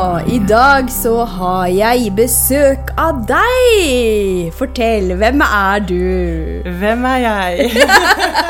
[0.00, 4.46] I dag så har jeg besøk av deg!
[4.56, 6.62] Fortell, hvem er du?
[6.80, 7.66] Hvem er jeg?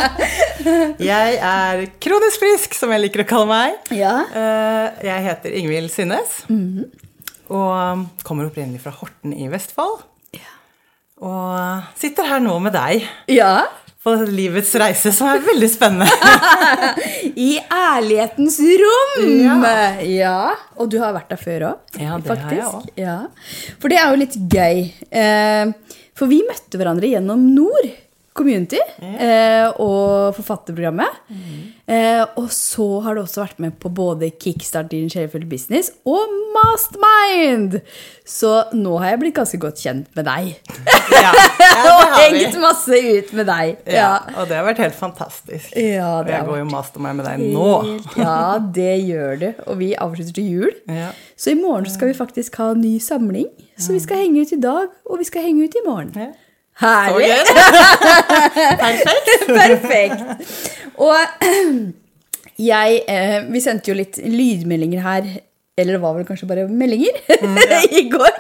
[1.11, 3.81] jeg er kronisk frisk, som jeg liker å kalle meg.
[3.99, 4.13] Ja.
[4.31, 6.39] Eh, Jeg heter Ingvild Synnes.
[7.51, 10.05] Og kommer opprinnelig fra Horten i Vestfold.
[11.21, 13.67] Og sitter her nå med deg Ja.
[14.01, 16.09] På livets reise, som er veldig spennende.
[17.49, 19.67] I ærlighetens rom!
[20.09, 20.37] Ja.
[20.81, 21.99] Og du har vært der før òg?
[22.01, 22.95] Ja, det har jeg også.
[22.97, 23.19] Ja.
[23.83, 24.87] For det er jo litt gøy.
[25.13, 27.91] Eh, For vi møtte hverandre gjennom Nord
[28.37, 31.17] community eh, og forfatterprogrammet.
[31.91, 36.31] Eh, og så har du også vært med på både Kickstart din Shelfield Business og
[36.55, 37.81] Mastermind!
[38.31, 40.53] Så nå har jeg blitt ganske godt kjent med deg.
[41.11, 43.81] Ja, ja, og hengt masse ut med deg.
[43.91, 45.73] Ja, og det har vært helt fantastisk.
[45.75, 47.71] Ja, Og det jeg går jo mastermind med deg nå.
[48.21, 49.49] Ja, det gjør du.
[49.67, 50.77] Og vi avslutter til jul.
[50.91, 51.11] Ja.
[51.35, 53.51] Så i morgen skal vi faktisk ha en ny samling.
[53.81, 56.15] Så vi skal henge ut i dag, og vi skal henge ut i morgen.
[56.81, 56.93] Ja.
[57.11, 57.35] Herlig!
[58.85, 59.47] Perfekt.
[59.47, 60.23] Perfekt.
[61.01, 61.45] Og
[62.71, 65.29] jeg eh, Vi sendte jo litt lydmeldinger her,
[65.81, 67.21] eller det var vel kanskje bare meldinger,
[68.01, 68.33] i går,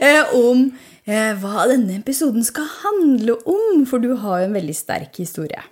[0.00, 0.68] eh, om
[1.06, 3.84] eh, hva denne episoden skal handle om.
[3.88, 5.62] For du har jo en veldig sterk historie.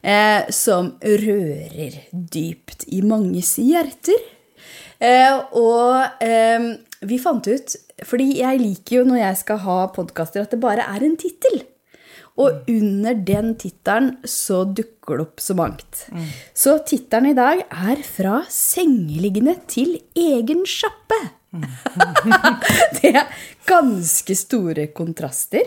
[0.00, 4.20] Eh, som rører dypt i manges hjerter.
[5.00, 6.72] Eh, og eh,
[7.08, 10.86] vi fant ut Fordi jeg liker jo når jeg skal ha podkaster, at det bare
[10.86, 11.62] er en tittel.
[12.40, 16.04] Og under den tittelen så dukker det opp så mangt.
[16.56, 21.36] Så tittelen i dag er 'Fra sengeliggende til egen sjappe'.
[23.00, 23.26] det er
[23.66, 25.66] ganske store kontraster.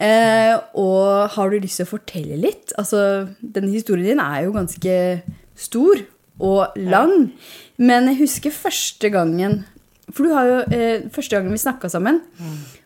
[0.00, 2.72] Eh, og har du lyst til å fortelle litt?
[2.80, 5.22] Altså, denne historien din er jo ganske
[5.54, 6.02] stor
[6.40, 7.32] og lang.
[7.76, 9.64] Men jeg husker første gangen
[10.10, 12.20] For du har jo eh, første gangen vi snakka sammen,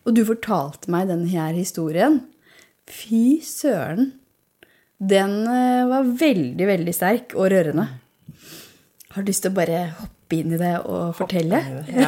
[0.05, 2.19] og du fortalte meg denne her historien.
[2.85, 4.11] Fy søren.
[5.01, 7.87] Den eh, var veldig, veldig sterk og rørende.
[9.15, 11.59] Har du lyst til å bare hoppe inn i det og fortelle?
[11.95, 12.07] Ja.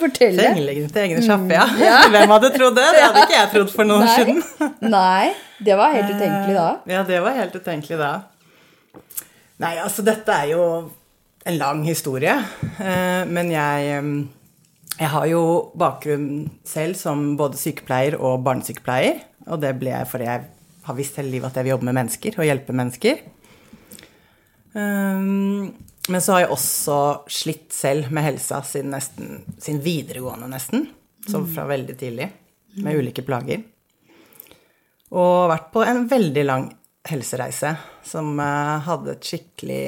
[0.00, 0.42] fortelle?
[0.50, 1.64] Sengeliggende til egne sjappe, ja.
[2.14, 2.84] Hvem hadde trodd det?
[2.96, 4.70] Det hadde ikke jeg trodd for noen år siden.
[4.92, 5.32] Nei.
[5.64, 6.68] Det var helt utenkelig da.
[6.90, 8.12] Ja, det var helt utenkelig da.
[9.62, 10.64] Nei, altså dette er jo
[11.46, 12.34] en lang historie.
[12.80, 14.08] eh, Men jeg, eh,
[14.94, 15.42] jeg har jo
[15.78, 16.28] bakgrunn
[16.66, 19.22] selv som både sykepleier og barnesykepleier.
[19.50, 20.44] Og det ble jeg fordi jeg
[20.84, 23.24] har visst hele livet at jeg vil jobbe med mennesker og hjelpe mennesker.
[24.74, 25.74] Um,
[26.08, 26.96] Men så har jeg også
[27.32, 30.88] slitt selv med helsa siden, nesten, siden videregående, nesten.
[31.24, 32.28] Så fra veldig tidlig.
[32.84, 33.62] Med ulike plager.
[35.14, 36.66] Og vært på en veldig lang
[37.08, 37.74] helsereise
[38.04, 39.84] som eh, hadde et skikkelig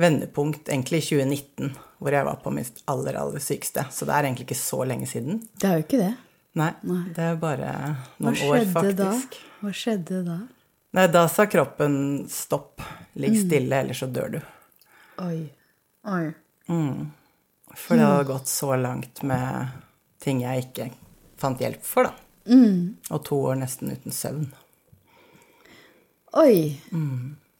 [0.00, 3.84] vendepunkt egentlig i 2019, hvor jeg var på mitt aller, aller sykeste.
[3.92, 5.42] Så det er egentlig ikke så lenge siden.
[5.60, 6.12] Det er jo ikke det.
[6.58, 6.70] Nei,
[7.14, 7.72] det er bare
[8.18, 8.96] noen år, faktisk.
[8.98, 9.42] da?
[9.60, 10.38] Hva skjedde da?
[10.96, 12.80] Nei, da sa kroppen stopp,
[13.14, 13.42] ligg Mm.
[13.44, 14.40] stille, ellers så dør du.
[15.22, 15.50] Oi.
[16.10, 16.24] Oi.
[17.76, 19.68] For det hadde gått så langt med
[20.18, 20.88] ting jeg ikke
[21.38, 22.14] fant hjelp for, da.
[22.50, 22.96] Mm.
[23.10, 24.48] Og to år nesten uten søvn.
[26.40, 26.80] Oi.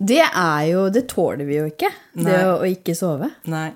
[0.00, 2.42] Det er jo Det tåler vi jo ikke, det Nei.
[2.48, 3.28] å, å ikke sove.
[3.52, 3.68] Nei,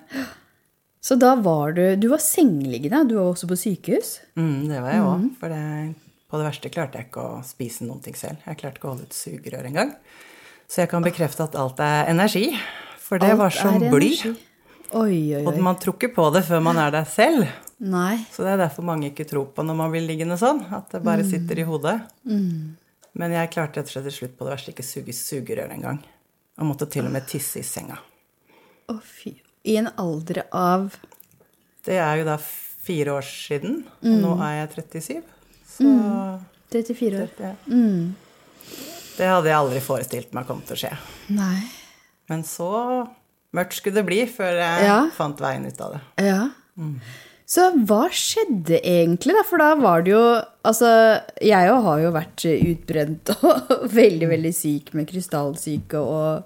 [1.05, 3.03] Så da var du Du var sengeliggende.
[3.11, 4.21] Du var også på sykehus.
[4.37, 5.19] mm, det var jeg òg.
[5.21, 5.35] Mm.
[5.41, 5.95] For det,
[6.31, 8.41] på det verste klarte jeg ikke å spise noen ting selv.
[8.47, 9.93] Jeg klarte ikke å holde ut sugerør engang.
[10.67, 12.47] Så jeg kan bekrefte at alt er energi.
[13.05, 14.11] For det Alt var som bly.
[14.25, 14.35] Oi,
[14.95, 17.45] Oi, oi, Og man tror ikke på det før man er der selv.
[17.85, 18.25] Nei.
[18.33, 20.63] Så det er derfor mange ikke tror på når man blir liggende sånn.
[20.73, 21.31] At det bare Mm.
[21.31, 22.01] sitter i hodet.
[22.25, 26.01] Men jeg klarte rett og slett til slutt på det verste ikke suge sugerør engang.
[26.59, 27.99] Og måtte til og med tisse i senga.
[28.89, 29.35] Å, fy.
[29.65, 30.97] I en alder av
[31.85, 32.37] Det er jo da
[32.85, 34.21] fire år siden, og Mm.
[34.23, 35.23] nå er jeg 37.
[35.75, 36.41] Så
[36.71, 37.29] 34 år.
[37.39, 38.15] det, Mm.
[39.17, 40.97] det hadde jeg aldri forestilt meg kom til å skje.
[41.31, 41.63] Nei.
[42.29, 43.09] Men så
[43.55, 45.09] mørkt skulle det bli før jeg Ja.
[45.17, 46.25] fant veien ut av det.
[46.25, 46.49] Ja.
[47.47, 49.43] Så hva skjedde egentlig, da?
[49.43, 54.55] For da var det jo Altså, jeg jo har jo vært utbrent og veldig, veldig
[54.55, 56.45] syk med krystallsyke og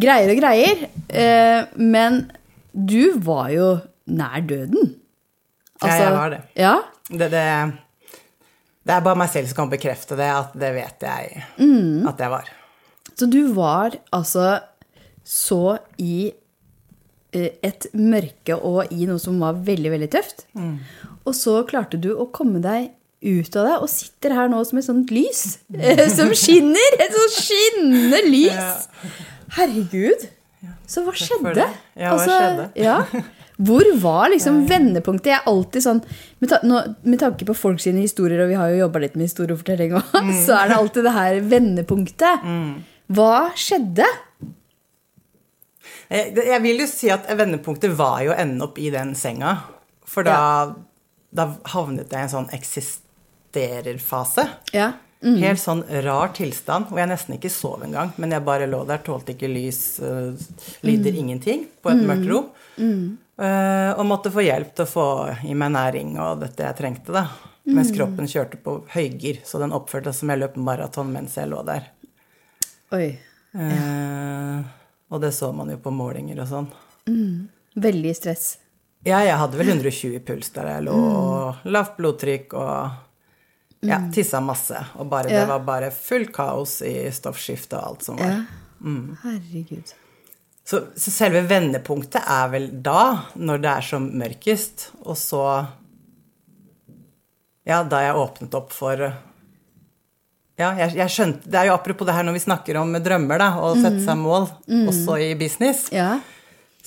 [0.00, 0.88] greier og greier.
[1.10, 2.30] Eh, men
[2.74, 3.68] du var jo
[4.10, 4.94] nær døden.
[5.82, 6.40] Ja, jeg var det.
[6.60, 6.74] Ja?
[7.08, 7.44] Det, det.
[8.84, 12.06] det er bare meg selv som kan bekrefte det, at det vet jeg Mm.
[12.10, 12.50] at jeg var.
[13.16, 14.60] Så du var altså
[15.24, 16.30] så i
[17.32, 20.46] eh, et mørke og i noe som var veldig, veldig tøft.
[21.24, 22.90] Og så klarte du å komme deg
[23.20, 26.96] ut av det, og sitter her nå som et sånt lys eh, som skinner.
[27.04, 28.86] Et sånt skinnende lys.
[29.58, 30.28] Herregud.
[30.90, 31.66] Så hva skjedde?
[31.94, 32.70] Ja, hva skjedde?
[32.86, 32.96] Ja.
[33.60, 35.28] Hvor var liksom vendepunktet?
[35.34, 35.98] Jeg er alltid sånn,
[36.40, 39.18] med, ta, nå, med tanke på folk sine historier, og vi har jo jobba litt
[39.20, 40.14] med historiefortelling òg,
[40.46, 42.46] så er det alltid det her vendepunktet.
[43.12, 44.06] Hva skjedde?
[46.10, 49.52] Jeg, jeg vil jo si at vendepunktet var jo å ende opp i den senga.
[50.10, 50.72] For da,
[51.30, 54.48] da havnet jeg i en sånn eksistererfase.
[54.74, 54.88] Ja.
[55.20, 58.14] Helt sånn rar tilstand, hvor jeg nesten ikke sov engang.
[58.16, 60.32] Men jeg bare lå der, tålte ikke lys, uh,
[60.86, 62.48] lyder, ingenting, på et mørkt rom.
[63.40, 65.06] Uh, og måtte få hjelp til å få
[65.48, 67.26] i meg næring og dette jeg trengte, da.
[67.70, 71.50] Mens kroppen kjørte på høygir, så den oppførte seg som jeg løp maraton mens jeg
[71.52, 71.90] lå der.
[72.96, 73.12] Oi.
[73.52, 74.64] Uh,
[75.12, 76.72] og det så man jo på målinger og sånn.
[77.76, 78.54] Veldig stress.
[79.06, 82.98] Ja, jeg hadde vel 120 i puls der jeg lå, og lavt blodtrykk og
[83.86, 84.76] ja, tissa masse.
[84.98, 85.40] Og bare, Ja.
[85.40, 88.26] det var bare fullt kaos i stoffskiftet og alt som var.
[88.26, 88.44] Ja.
[89.24, 89.94] Herregud.
[90.64, 95.44] Så, så selve vendepunktet er vel da, når det er som mørkest, og så
[97.66, 98.96] Ja, da jeg åpnet opp for
[100.60, 103.38] Ja, jeg, jeg skjønte Det er jo apropos det her når vi snakker om drømmer,
[103.40, 104.48] da, og sette seg mål,
[104.90, 105.86] også i business.
[105.92, 106.18] Ja.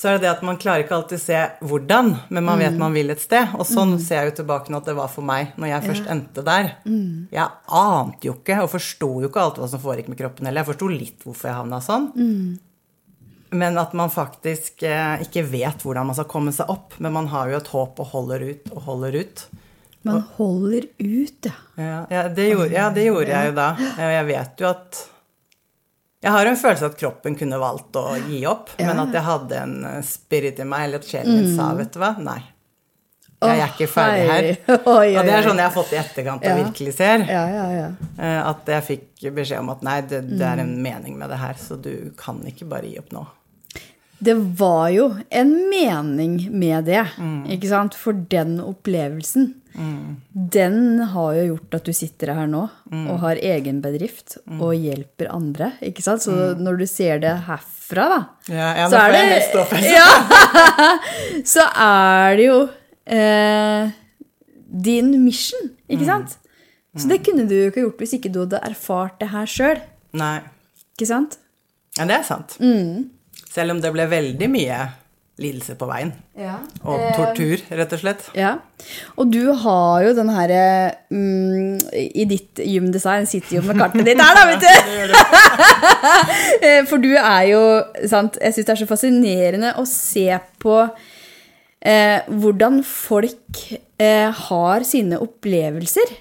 [0.03, 2.91] Så er det det at man klarer ikke alltid se hvordan, men man vet man
[2.91, 3.53] vil et sted.
[3.55, 6.09] Og sånn ser jeg jo tilbake nå at det var for meg når jeg først
[6.11, 6.73] endte der.
[7.31, 7.45] Jeg
[7.79, 10.65] ante jo ikke, og forsto jo ikke alt hva som foregikk med kroppen heller.
[10.65, 12.09] Jeg forsto litt hvorfor jeg havna sånn.
[13.55, 16.99] Men at man faktisk eh, ikke vet hvordan man skal komme seg opp.
[16.99, 19.45] Men man har jo et håp og holder ut og holder ut.
[20.03, 21.55] Man holder ut, ja.
[21.79, 23.71] Ja, ja, det, gjorde, ja det gjorde jeg jo da.
[24.03, 25.03] Jeg vet jo at
[26.23, 29.57] Jeg har en følelse at kroppen kunne valgt å gi opp, men at jeg hadde
[29.59, 32.39] en eh, spirit i meg, eller at sjelen min sa, vet du hva, nei.
[33.43, 34.45] Jeg er ikke ferdig her.
[34.87, 37.25] Og det er sånn jeg har fått i etterkant og virkelig ser.
[37.27, 37.89] Ja, ja, ja.
[38.15, 41.41] eh, At jeg fikk beskjed om at nei, det, det er en mening med det
[41.41, 43.25] her, så du kan ikke bare gi opp nå.
[44.23, 47.01] Det var jo en mening med det,
[47.51, 47.97] ikke sant?
[47.99, 52.61] For den opplevelsen, den har jo gjort at du sitter her nå
[52.93, 56.21] og har egen bedrift og hjelper andre, ikke sant?
[56.21, 58.19] Så når du ser det herfra, da,
[58.53, 60.09] Ja, ja, så er det helt ja,
[61.55, 62.59] Så er det jo
[63.05, 63.89] eh,
[64.85, 66.37] din mission, ikke sant?
[66.95, 69.79] Så det kunne du jo ikke gjort hvis ikke du hadde erfart det her sjøl,
[70.93, 71.39] ikke sant?
[71.97, 72.57] Ja, det er sant.
[73.53, 74.77] Selv om det ble veldig mye
[75.41, 76.11] lidelse på veien.
[76.37, 76.59] Ja.
[76.85, 78.25] Og tortur, rett og slett.
[78.37, 78.51] Ja,
[79.17, 80.51] og du har jo den her
[81.09, 84.69] mm, I ditt gymdesign sitter jo med kartet ditt her, da, vet du!
[86.63, 87.61] Eh, For du er jo
[88.09, 90.27] sant, Jeg syns det er så fascinerende å se
[90.61, 93.63] på eh, hvordan folk
[93.99, 96.13] eh, har sine opplevelser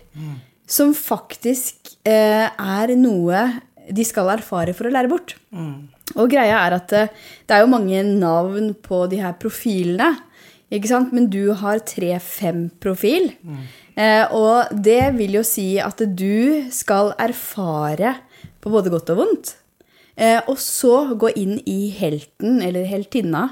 [0.73, 3.45] som faktisk eh, er noe
[3.93, 5.35] de skal erfare for å lære bort.
[6.17, 7.13] Og greia er at eh,
[7.47, 10.15] det er jo mange navn på de her profilene.
[10.73, 11.13] Ikke sant?
[11.13, 13.33] Men du har 3-5-profil.
[13.95, 18.15] Eh, og det vil jo si at du skal erfare
[18.63, 19.57] på både godt og vondt.
[20.17, 23.49] Eh, og så gå inn i helten, eller heltinna,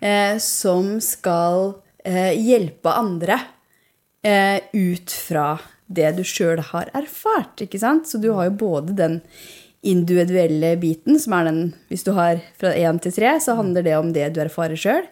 [0.00, 3.38] eh, som skal eh, hjelpe andre
[4.26, 5.58] eh, ut fra
[5.88, 7.62] det du sjøl har erfart.
[7.64, 8.08] ikke sant?
[8.08, 9.20] Så du har jo både den
[9.86, 13.96] individuelle biten, som er den Hvis du har fra én til tre, så handler det
[13.96, 15.06] om det du erfarer sjøl.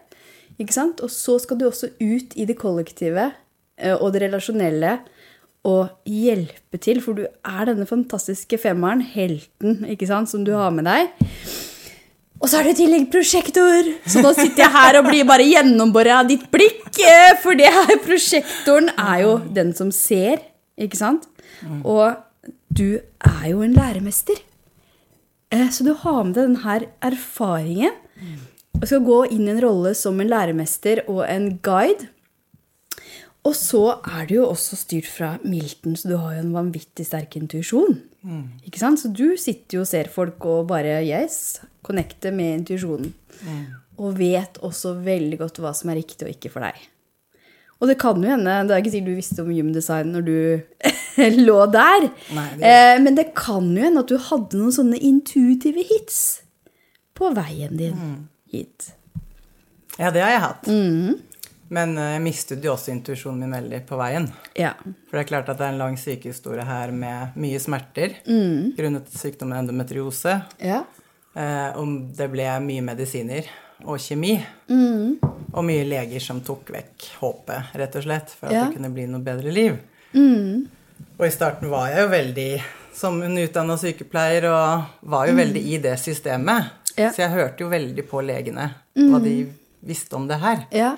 [0.59, 3.31] Og så skal du også ut i det kollektive
[3.77, 4.99] eh, og det relasjonelle
[5.67, 10.71] og hjelpe til, for du er denne fantastiske femmeren, helten, ikke sant, som du har
[10.71, 11.09] med deg.
[12.37, 13.89] Og så er det i tillegg prosjektor!
[14.07, 16.85] Så nå sitter jeg her og blir bare gjennombora av ditt blikk.
[17.01, 20.39] eh, For det her prosjektoren er jo den som ser,
[20.77, 21.27] ikke sant?
[21.83, 22.13] Og
[22.69, 24.37] du er jo en læremester.
[25.51, 27.91] Eh, Så du har med deg denne erfaringen
[28.81, 32.09] og skal gå inn i en rolle som en læremester og en guide.
[33.47, 37.05] Og så er du jo også styrt fra Milton, så du har jo en vanvittig
[37.07, 38.01] sterk intuisjon.
[38.67, 38.99] Ikke sant?
[38.99, 43.13] Så du sitter jo og ser folk og bare yes, connecter med intuisjonen.
[43.97, 46.75] Og vet også veldig godt hva som er riktig og ikke for deg.
[47.77, 50.37] Og det kan jo hende, det er ikke sikkert du visste om gymdesign når du
[51.47, 54.97] lå der, Nei, det- eh, men det kan jo hende at du hadde noen sånne
[54.97, 56.19] intuitive hits
[57.17, 57.99] på veien din
[58.53, 58.91] hit.
[59.97, 60.67] Ja, det har jeg hatt.
[61.69, 64.29] Men eh, jeg mistet jo også intuisjonen min veldig på veien.
[64.57, 64.71] Ja.
[65.09, 68.13] For det er klart at det er en lang sykehistorie her med mye smerter
[68.77, 70.37] grunnet sykdommen endometriose.
[70.63, 70.83] Ja.
[71.37, 73.49] Eh, om det ble mye medisiner
[73.85, 74.35] og kjemi.
[75.53, 78.65] Og mye leger som tok vekk håpet, rett og slett, for at Ja.
[78.65, 79.77] det kunne bli noe bedre liv.
[81.19, 82.63] Og i starten var jeg jo veldig
[82.97, 86.71] som en utdanna sykepleier og var jo veldig i det systemet.
[86.97, 87.11] Ja.
[87.11, 89.35] Så jeg hørte jo veldig på legene hva de
[89.85, 90.65] visste om det her.
[90.73, 90.95] Ja.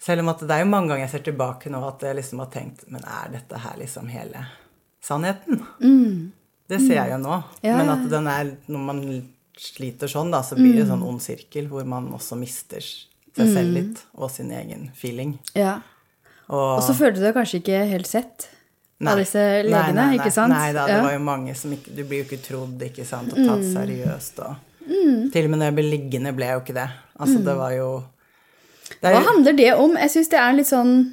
[0.00, 2.38] Selv om at det er jo mange ganger jeg ser tilbake nå at jeg liksom
[2.38, 4.46] har tenkt Men er dette her liksom hele
[5.02, 5.60] sannheten?
[6.68, 7.42] Det ser jeg jo nå.
[7.62, 9.02] Ja, Men at den er Når man
[9.56, 13.48] sliter sånn, da, så blir det en sånn ond sirkel hvor man også mister seg
[13.52, 15.38] selv litt, og sin egen feeling.
[15.54, 15.78] Ja.
[16.48, 18.46] Og, Og så følte du deg kanskje ikke helt sett
[19.00, 19.12] Nei.
[19.12, 20.52] av disse legene, nei, nei, ikke sant?
[20.54, 21.02] Nei da, det Ja.
[21.02, 23.74] var jo mange som ikke Du blir jo ikke trodd, ikke sant, og tatt Mm.
[23.74, 24.56] seriøst og
[25.32, 26.90] Til og med når jeg ble liggende, ble jeg jo ikke det.
[27.18, 28.04] Altså, det var jo
[29.00, 29.22] det er Mm.
[29.22, 29.96] Hva handler det om?
[29.96, 31.12] Jeg syns det er litt sånn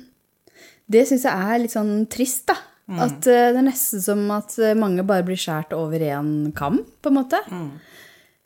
[0.89, 2.55] Det syns jeg er litt sånn trist, da.
[2.87, 2.99] Mm.
[2.99, 6.81] At uh, det er nesten som at eh, mange bare blir skåret over én kam,
[7.01, 7.39] på en måte.
[7.49, 7.71] Mm.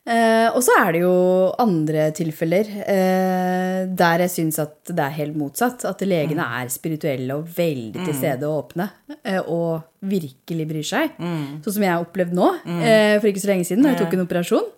[0.08, 1.12] Eh, og så er det jo
[1.60, 5.84] andre tilfeller eh, der jeg syns at det er helt motsatt.
[5.88, 6.54] At legene Mm.
[6.62, 8.88] er spirituelle og veldig til stede og åpne.
[9.24, 11.14] Eh, og virkelig bryr seg.
[11.20, 11.60] Mm.
[11.64, 12.48] Sånn som jeg har opplevd nå,
[12.80, 14.68] eh, for ikke så lenge siden, da jeg tok en operasjon.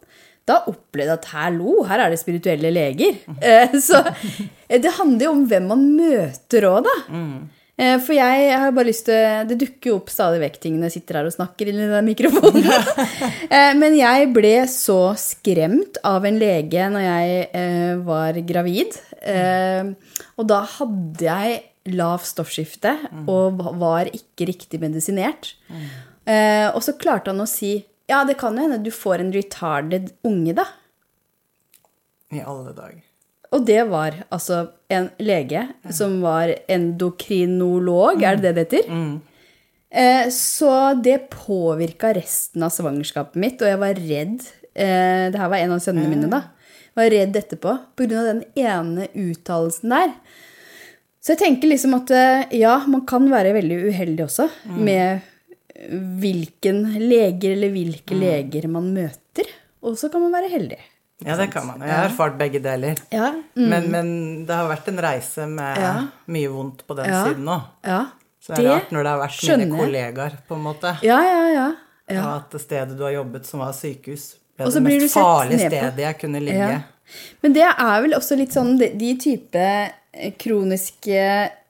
[0.48, 3.18] Da opplevde jeg at hallo, her er det spirituelle leger.
[3.40, 4.00] Eh, så
[4.68, 6.96] eh, det handler jo om hvem man møter òg, da.
[7.14, 7.59] Eh,
[8.04, 10.94] For jeg har bare lyst til Det dukker jo opp stadig vekk ting når jeg
[10.98, 12.66] sitter her og snakker inn i den mikrofonen.
[13.50, 18.98] Eh, Men jeg ble så skremt av en lege når jeg eh, var gravid.
[19.22, 19.90] Eh,
[20.36, 21.58] Og da hadde jeg
[21.96, 22.92] lavt stoffskifte
[23.26, 25.54] og var ikke riktig medisinert.
[26.28, 27.78] Eh, Og så klarte han å si
[28.10, 30.64] ja, det kan jo hende du får en retarded unge, da.
[32.34, 33.04] I alle dager.
[33.50, 35.64] Og det var altså en lege
[35.94, 38.90] som var endokrinolog, er det det det heter?
[39.90, 44.36] Eh, så det påvirka resten av svangerskapet mitt, og jeg var redd.
[44.74, 46.44] Eh, det her var en av sønnene mine, da.
[46.94, 48.22] Var redd etterpå pga.
[48.28, 50.14] den ene uttalelsen der.
[51.20, 54.46] Så jeg tenker liksom at eh, ja, man kan være veldig uheldig også
[54.78, 55.26] med
[56.20, 59.48] hvilken leger eller hvilke leger man møter.
[59.82, 60.78] Og så kan man være heldig.
[61.26, 61.80] Ja, det kan man.
[61.84, 62.96] Jeg har erfart begge deler.
[63.12, 63.32] Ja.
[63.54, 64.12] Men, men
[64.48, 65.94] det har vært en reise med Ja.
[66.26, 67.24] mye vondt på den Ja.
[67.26, 67.62] siden òg.
[67.84, 68.06] ja.
[68.40, 70.94] Så det er rart når det har vært skjønner mine kollegaer, på en måte.
[71.04, 71.66] Ja, ja, ja.
[72.08, 72.36] ja.
[72.38, 76.18] At det stedet du har jobbet, som var sykehus, ble det mest farlige stedet jeg
[76.22, 76.82] kunne ligge.
[77.42, 79.66] Men det er vel også litt sånn de, de type
[80.10, 81.18] kroniske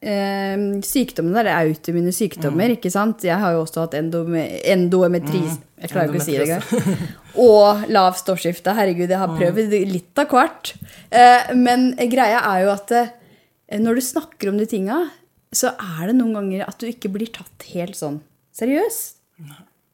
[0.01, 3.25] eh, sykdommene, eller autoimmune sykdommer, ikke sant?
[3.27, 5.59] Jeg har jo også hatt endome, endometris...
[5.81, 7.05] Jeg klarer ikke å si det engang.
[7.47, 8.75] Og lav stoffskifte.
[8.77, 10.75] Herregud, jeg har prøvd litt av hvert.
[11.09, 13.13] Eh, men greia er jo at eh,
[13.81, 14.99] når du snakker om de tinga,
[15.57, 18.21] så er det noen ganger at du ikke blir tatt helt sånn
[18.57, 19.01] seriøs.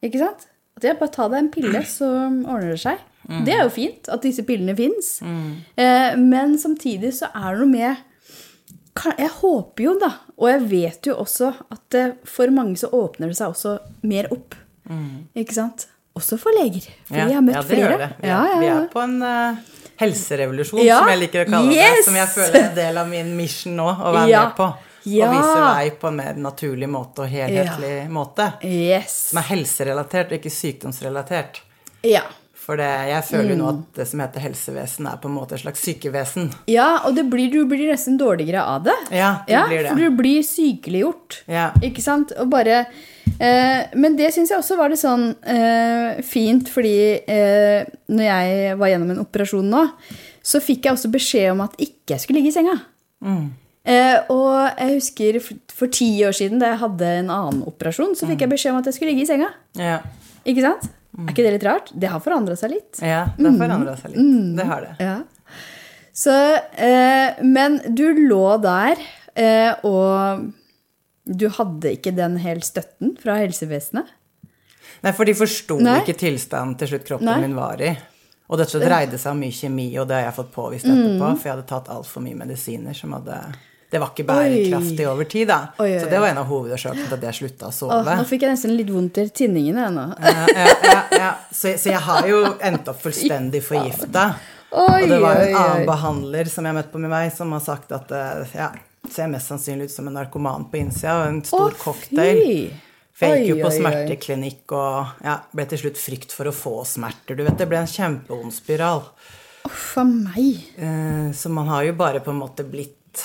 [0.03, 0.49] Ikke sant?
[0.77, 2.99] At jeg bare ta deg en pille, så ordner det seg.
[3.47, 5.17] Det er jo fint at disse pillene fins.
[5.23, 8.03] Eh, men samtidig så er det noe med
[9.17, 13.31] Jeg håper jo, da, og jeg vet jo også at eh, for mange så åpner
[13.31, 13.77] det seg også
[14.09, 14.55] mer opp.
[15.37, 15.87] Ikke sant?
[16.17, 16.87] Også for leger.
[17.05, 17.89] For jeg har møtt ja, det flere.
[17.91, 18.09] Gjør det.
[18.21, 19.59] Vi, Ja, ja, vi er på en uh,
[20.01, 22.03] helserevolusjon, Ja, som jeg liker å kalle det.
[22.07, 24.69] Som jeg føler er en del av min mission nå, å være Ja, med på.
[25.11, 25.27] ja.
[25.29, 28.49] Og vise vei på en mer naturlig måte og helhetlig måte.
[28.65, 29.19] Yes.
[29.29, 31.61] Som er helserelatert, og ikke sykdomsrelatert.
[32.07, 32.23] Ja.
[32.67, 33.77] For det, jeg føler jo nå Mm.
[33.79, 36.49] at det som heter helsevesen, er på en måte et slags sykevesen.
[36.67, 38.95] ja, og det blir, du blir nesten dårligere av det.
[39.15, 39.91] Ja, det ja, blir det.
[39.93, 41.43] For du blir sykeliggjort.
[41.47, 41.69] Ja.
[41.81, 42.33] Ikke sant?
[42.37, 42.81] Og bare
[43.39, 48.77] eh, Men det syns jeg også var litt sånn eh, fint, fordi eh, når jeg
[48.83, 49.85] var gjennom en operasjon nå,
[50.43, 52.75] så fikk jeg også beskjed om at ikke jeg skulle ligge i senga.
[53.23, 53.47] Mm.
[53.87, 55.39] Eh, og jeg husker
[55.71, 58.31] for, ti år siden, da jeg hadde en annen operasjon, så Mm.
[58.35, 59.49] fikk jeg beskjed om at jeg skulle ligge i senga.
[59.79, 59.99] Ja.
[60.45, 60.89] Ikke sant?
[61.17, 61.89] Er ikke det litt rart?
[61.97, 62.99] Det har forandra seg litt.
[63.01, 64.57] ja, det har forandra seg litt.
[64.57, 64.93] Det har det.
[65.01, 65.15] Ja.
[66.17, 66.33] Så,
[66.77, 69.01] eh, men du lå der,
[69.37, 70.47] eh, og
[71.25, 74.13] du hadde ikke den helt støtten fra helsevesenet?
[75.03, 77.41] Nei, for de forsto ikke tilstanden til slutt kroppen Nei.
[77.45, 77.91] min var i.
[78.47, 81.49] Og dette dreide seg om mye kjemi, og det har jeg fått påvist etterpå, for
[81.49, 83.35] jeg hadde tatt altfor mye medisiner som hadde
[83.89, 85.57] Det var ikke bærekraftig over tid, da.
[85.79, 88.15] Oi, oi, Så det var en av hovedårsakene til at jeg slutta å Åh, sove.
[88.19, 89.85] nå fikk jeg nesten litt vondt i tinningene.
[89.85, 90.03] jeg, Nå.
[90.19, 91.29] Ja, ja, ja.
[91.55, 94.25] Så, så jeg har jo endt opp fullstendig forgifta.
[94.75, 95.61] Oi, Og det var jo oi, en oi.
[95.61, 98.67] annen behandler som jeg møtte på med meg, som har sagt at eh, ja,
[99.07, 102.43] ser mest sannsynlig ut som en narkoman på innsida, og en stor Å, cocktail.
[102.43, 102.59] fy.
[103.17, 103.79] For jeg gikk jo på oi, oi.
[103.79, 107.39] smerteklinikk og ja, ble til slutt frykt for å få smerter.
[107.39, 109.07] Du vet, det ble en kjempeond spiral.
[109.71, 110.59] Uff a meg.
[110.75, 113.23] Eh, så man har jo bare på en måte blitt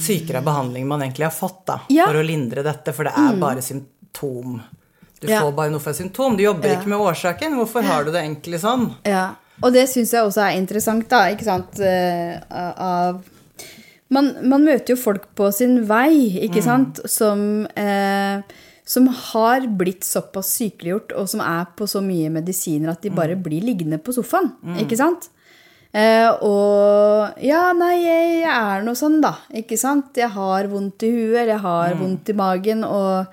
[0.00, 2.06] sykere behandling man egentlig har fått, da, Ja.
[2.06, 4.60] for å lindre dette, for det er bare symptom.
[5.20, 5.42] Du Ja.
[5.42, 6.36] får bare noe for symptom.
[6.36, 6.76] Du jobber Ja.
[6.80, 7.54] ikke med årsaken.
[7.58, 8.94] Hvorfor har du det egentlig sånn?
[9.04, 9.34] Ja.
[9.62, 11.26] Og det syns jeg også er interessant, da.
[11.28, 11.78] Ikke sant?
[11.80, 13.22] eh, Av
[14.10, 18.42] man, man møter jo folk på sin vei, ikke sant, som eh,
[18.90, 23.36] som har blitt såpass sykeliggjort, og som er på så mye medisiner at de bare
[23.36, 24.50] blir liggende på sofaen.
[24.80, 25.28] Ikke sant?
[25.92, 29.36] Eh, og ja, nei, jeg, jeg er noe sånn, da.
[29.58, 30.12] Ikke sant?
[30.18, 33.26] Jeg har vondt i huet, eller jeg har vondt i magen, og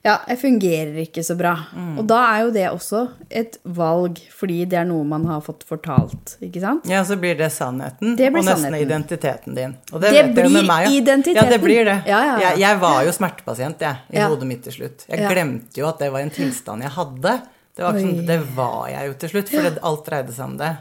[0.00, 1.52] ja, jeg fungerer ikke så bra.
[2.00, 5.62] Og da er jo det også et valg, fordi det er noe man har fått
[5.68, 6.88] fortalt, ikke sant?
[6.88, 8.88] Ja, så blir det sannheten, Det blir og nesten sannheten.
[8.88, 9.76] identiteten din.
[9.92, 10.92] Og Det vet blir med meg, ja.
[11.02, 11.44] identiteten.
[11.44, 11.98] Ja, det blir det.
[12.08, 12.36] Ja, ja.
[12.48, 15.04] Jeg, jeg var jo smertepasient, jeg, i hodet mitt til slutt.
[15.06, 17.38] Jeg glemte jo at det var en tilstand jeg hadde.
[17.76, 20.48] Det var, ikke sånn, det var jeg jo til slutt, for det, alt dreide seg
[20.48, 20.72] om det.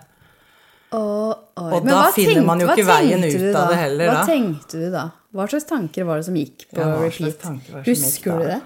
[0.92, 4.26] Oi, Og men da finner man jo ikke veien ut av det heller, Hva da.
[4.26, 5.04] tenkte du da?
[5.36, 7.44] Hva slags tanker var det som gikk på Ja, repeat?
[7.86, 8.60] Husker du det?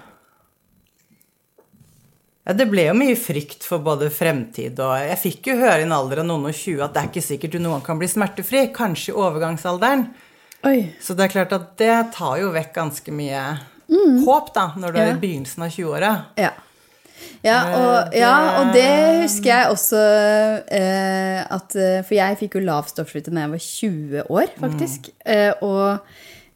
[2.44, 5.86] Ja, det ble jo mye frykt for både fremtid og Jeg fikk jo høre i
[5.86, 8.08] en alder av noen og tjue at det er ikke sikkert du noen kan bli
[8.10, 8.66] smertefri.
[8.74, 10.06] Kanskje i overgangsalderen.
[10.68, 10.78] Oi.
[11.00, 13.40] Så det er klart at det tar jo vekk ganske mye
[14.24, 15.16] håp, da, når du er Mm.
[15.16, 16.12] I begynnelsen av 20-åra.
[16.40, 16.50] Ja.
[17.44, 18.88] Ja og, Det- ja, og det
[19.22, 20.00] husker jeg også
[20.72, 25.10] eh, at eh, For jeg fikk jo lav stoffskifte da jeg var 20 år, faktisk.
[25.24, 26.00] Eh, og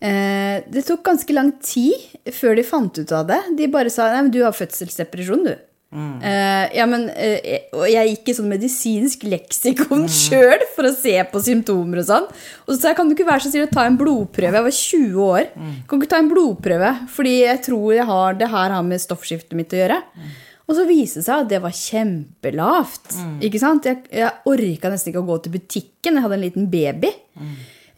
[0.00, 1.94] eh, det tok ganske lang tid
[2.34, 3.40] før de fant ut av det.
[3.58, 5.54] De bare sa nei, men du har fødselsdepresjon, du.
[5.88, 10.10] Eh, ja, men eh, Og jeg gikk i sånn medisinsk leksikon mm.
[10.12, 12.26] sjøl for å se på symptomer og sånn.
[12.66, 14.58] Og så sa jeg kan du ikke være så snill å ta en blodprøve.
[14.60, 15.48] Jeg var 20 år.
[15.88, 16.90] Kan du ikke ta en blodprøve?
[17.14, 19.98] Fordi jeg tror jeg har, det her har med stoffskiftet mitt å gjøre.
[20.68, 23.14] Og så viste det seg at det var kjempelavt.
[23.46, 23.86] Ikke sant?
[23.88, 26.18] Jeg, jeg orka nesten ikke å gå til butikken.
[26.18, 27.10] Jeg hadde en liten baby.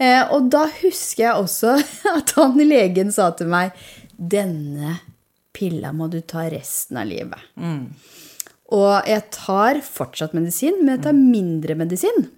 [0.00, 1.74] Eh, og da husker jeg også
[2.18, 3.74] at han legen sa til meg
[4.16, 4.94] Denne
[5.52, 7.42] pilla må du ta resten av livet.
[8.70, 12.28] Og jeg tar fortsatt medisin, men jeg tar mindre medisin.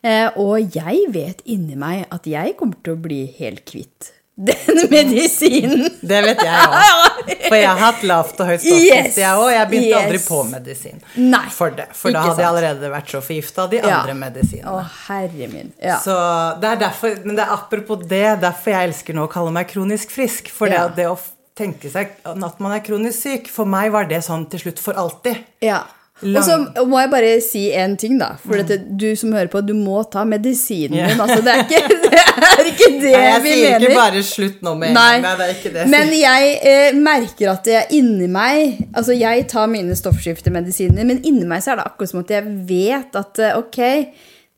[0.00, 4.78] Eh, og jeg vet inni meg at jeg kommer til å bli helt kvitt den
[4.90, 5.88] medisinen.
[6.00, 7.30] Det vet jeg òg.
[7.48, 9.16] For jeg har hatt lavt og høyt stoffskifte, Yes.
[9.18, 9.48] jeg òg.
[9.52, 10.04] Jeg begynte Yes.
[10.04, 11.88] aldri på medisin Nei, for det.
[11.98, 14.00] For da hadde hadde jeg allerede vært så forgifta av de Ja.
[14.00, 14.70] andre medisinene.
[14.70, 15.72] Å, herre min.
[15.82, 15.98] Ja.
[15.98, 16.14] Så
[16.60, 19.68] det er derfor, men det er apropos det, derfor jeg elsker nå å kalle meg
[19.68, 20.48] kronisk frisk.
[20.48, 20.88] For det, Ja.
[20.88, 21.18] det å
[21.58, 24.94] tenke seg at man er kronisk syk, for meg var det sånn til slutt for
[24.94, 25.44] alltid.
[25.60, 25.82] Ja.
[26.18, 26.56] Og så
[26.88, 28.32] må jeg bare si en ting, da.
[28.42, 31.04] For dette, du som hører på, du må ta medisinen din.
[31.06, 31.20] din.
[31.22, 34.74] Altså, det, er ikke, det er ikke det Nei, jeg sier ikke bare slutt nå
[34.80, 35.44] med en gang.
[35.46, 41.22] Er Men jeg eh, merker at jeg inni meg Altså, jeg tar mine stoffskiftemedisiner, men
[41.22, 43.80] inni meg så er det akkurat som at jeg vet at eh, ok,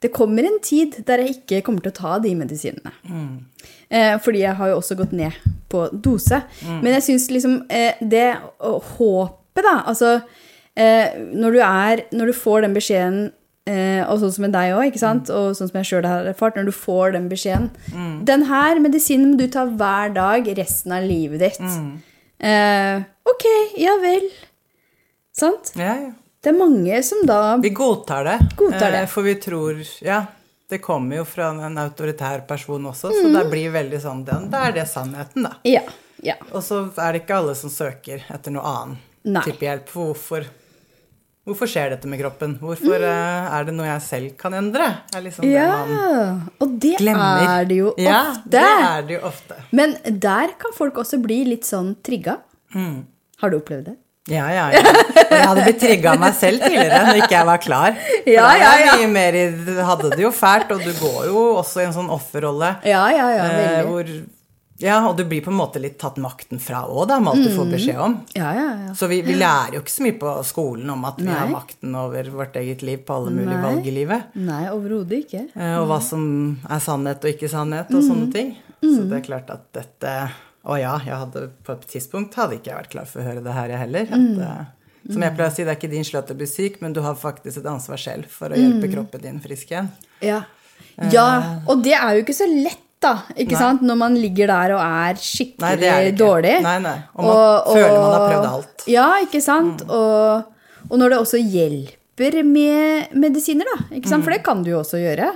[0.01, 2.95] det kommer en tid der jeg ikke kommer til å ta de medisinene.
[3.91, 5.37] Eh, fordi jeg har jo også gått ned
[5.71, 6.41] på dose.
[6.71, 10.21] Men jeg syns liksom eh, det håpet, da Altså
[10.77, 13.33] når, du er, når du får den beskjeden
[13.67, 16.57] eh, og sånn som med deg òg, ikke og sånn som jeg sjøl har erfart,
[16.57, 17.71] når du får den beskjeden
[18.25, 21.61] Den her medisinen må du ta hver dag resten av livet ditt.
[22.41, 23.45] Eh, ok,
[23.77, 24.29] ja vel.
[25.37, 25.73] Sant?
[25.77, 26.13] Ja, ja.
[26.41, 28.39] Det er mange som da Vi godtar det.
[28.57, 29.03] Godtar det.
[29.03, 30.23] eh, For vi tror Ja,
[30.71, 33.35] det kommer jo fra en autoritær person også, så Mm.
[33.37, 35.51] det blir veldig sånn det, Da er det sannheten, da.
[35.65, 35.83] Ja.
[36.23, 36.35] ja.
[36.53, 39.43] Og så er det ikke alle som søker etter noe annen Nei.
[39.43, 39.87] type hjelp.
[39.93, 40.47] Hvorfor,
[41.49, 42.59] hvorfor skjer dette med kroppen?
[42.61, 44.87] Hvorfor eh, er det noe jeg selv kan endre?
[45.15, 47.47] Er liksom det Ja, man og det glemmer.
[47.61, 48.05] er det jo ofte.
[48.05, 48.21] Ja,
[48.57, 49.59] det er det jo ofte.
[49.73, 52.39] Men der kan folk også bli litt sånn trigga.
[52.75, 53.01] Mm.
[53.41, 53.97] Har du opplevd det?
[54.31, 54.81] Ja, ja, ja.
[54.85, 57.97] Og jeg hadde blitt trigga av meg selv tidligere når ikke jeg var klar.
[58.27, 58.93] For Ja, ja, ja.
[59.01, 59.47] mye mer i
[59.89, 62.75] hadde det jo fælt, og du går jo også i en sånn offerrolle.
[62.87, 63.89] Ja, ja, ja, eh, veldig.
[63.89, 64.13] hvor
[64.81, 67.43] Ja, og du blir på en måte litt tatt makten fra òg, da, med alt
[67.45, 67.57] du Mm.
[67.59, 68.15] får beskjed om.
[68.35, 68.93] Ja, ja, ja.
[68.97, 71.95] Så vi, vi lærer jo ikke så mye på skolen om at vi har makten
[71.95, 73.63] over vårt eget liv på alle mulige Nei.
[73.63, 74.23] valg i livet.
[74.37, 75.43] Nei, overhodet ikke.
[75.55, 78.09] eh, Og hva som er sannhet og ikke sannhet, og Mm.
[78.09, 78.57] sånne ting.
[78.83, 80.31] Så det er klart at dette
[80.63, 83.43] Å ja, jeg hadde på et tidspunkt hadde ikke jeg vært klar for å høre
[83.43, 84.03] det her, jeg heller.
[84.03, 84.41] At, Mm.
[84.43, 86.83] eh, som jeg pleier å si, det er ikke din skyld at du blir syk,
[86.83, 88.93] men du har faktisk et ansvar selv for å hjelpe Mm.
[88.95, 89.89] kroppen din frisk igjen.
[90.21, 90.43] Ja.
[91.11, 93.13] ja, og det er jo ikke så lett, da.
[93.35, 93.61] Ikke Nei.
[93.61, 93.85] sant?
[93.87, 96.57] Når man ligger der og er skikkelig Nei, er dårlig.
[96.65, 96.97] Nei, nei.
[97.17, 98.75] Og man føler man har prøvd alt.
[98.85, 98.91] Mm.
[98.95, 99.85] Ja, ikke sant?
[99.89, 103.79] Og, og når det også hjelper med medisiner, da.
[103.97, 104.27] Ikke sant?
[104.27, 105.31] For det kan du jo også gjøre.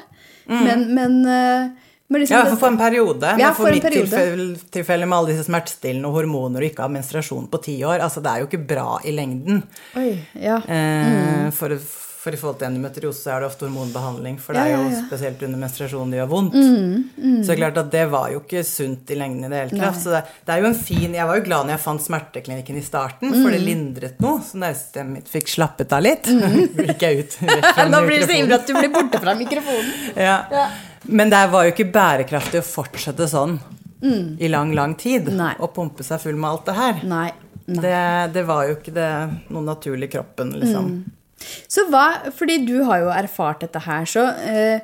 [0.51, 1.71] Men, men, eh,
[2.13, 2.45] men liksom Mm.
[2.45, 3.31] Ja, for, for en periode.
[3.41, 6.91] Ja, for for mitt tilfelle, tilfelle med alle disse smertestillende og hormoner og ikke ha
[6.93, 9.63] menstruasjon på ti år, altså det er jo ikke bra i lengden.
[9.97, 10.59] Oi, ja.
[10.69, 11.73] Eh, for,
[12.25, 15.01] for i forhold til endometriose er det ofte hormonbehandling, for det er jo ja, ja.
[15.05, 16.55] spesielt under menstruasjon det gjør vondt.
[16.57, 19.81] Så det er klart at det var jo ikke sunt i lengden i det hele
[19.83, 19.99] tatt.
[20.01, 22.79] Så det, det er jo en fin Jeg var jo glad når jeg fant smerteklinikken
[22.81, 24.39] i starten, for det lindret noe.
[24.45, 26.31] Så nervesystemet mitt fikk slappet av litt.
[26.87, 29.35] Gikk jeg ut rett fra Nå blir det så ivrig at du blir borte fra
[29.39, 29.91] mikrofonen.
[30.25, 30.69] Ja.
[31.05, 33.59] Men det var jo ikke bærekraftig å fortsette sånn
[34.41, 35.29] i lang, lang tid.
[35.29, 35.37] Mm.
[35.37, 35.51] Nei.
[35.61, 37.05] Og pumpe seg full med alt det her.
[37.05, 37.27] Nei.
[37.67, 37.83] nei.
[37.85, 38.01] Det,
[38.39, 39.11] det var jo ikke det
[39.53, 40.89] noe naturlig i kroppen, liksom.
[41.69, 44.81] Så hva, fordi du har jo erfart dette her, så eh,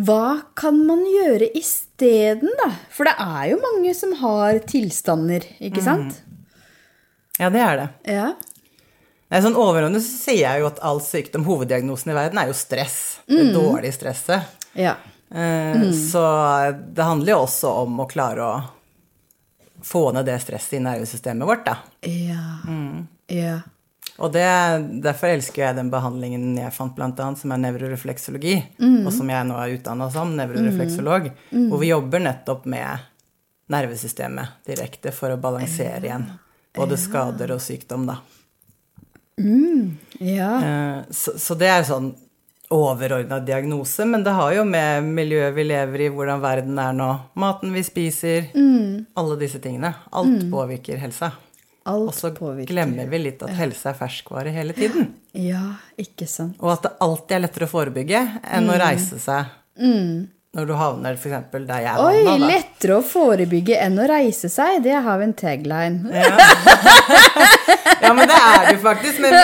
[0.00, 2.70] hva kan man gjøre isteden, da?
[2.94, 6.22] For det er jo mange som har tilstander, ikke sant?
[7.40, 7.88] Ja, det er det.
[8.14, 8.30] Ja.
[9.32, 12.56] Nei, sånn Overordnet så sier jeg jo at all sykdom, hoveddiagnosen i verden, er jo
[12.56, 12.98] stress.
[13.28, 14.48] Det dårlige stresset.
[14.76, 14.96] Ja.
[15.32, 16.20] Eh, Så
[16.92, 18.56] det handler jo også om å klare å
[19.82, 21.78] få ned det stresset i nervesystemet vårt, da.
[22.04, 22.58] Ja.
[23.32, 23.56] ja.
[24.18, 24.44] Og det,
[25.02, 28.56] derfor elsker jeg den behandlingen jeg fant, blant annet, som er nevrorefleksologi,
[29.06, 31.30] og som jeg nå er utdanna som, nevrorefleksolog,
[31.70, 33.08] hvor vi jobber nettopp med
[33.72, 36.26] nervesystemet direkte for å balansere igjen
[36.76, 38.18] både skader og sykdom, da.
[40.20, 40.50] Ja.
[40.62, 42.12] Eh, Så, så det er sånn
[42.72, 47.08] overordna diagnose, men det har jo med miljøet vi lever i, hvordan verden er nå,
[47.36, 48.46] maten vi spiser,
[49.14, 49.94] alle disse tingene.
[50.12, 51.32] Alt påvirker helsa.
[51.90, 52.70] Og så påvirker.
[52.74, 55.08] glemmer vi litt at helse er ferskvare hele tiden.
[55.34, 55.62] Ja,
[55.98, 56.54] ikke sant.
[56.60, 58.20] Og at det alltid er lettere å forebygge
[58.52, 59.50] enn å reise seg
[60.52, 61.46] når du havner f.eks.
[61.66, 62.34] der jeg Oi, havna.
[62.44, 62.48] da.
[62.52, 64.82] lettere å forebygge enn å reise seg.
[64.84, 66.12] Det har vi en tagline.
[68.02, 69.20] Ja, men det er det faktisk.
[69.22, 69.36] Men,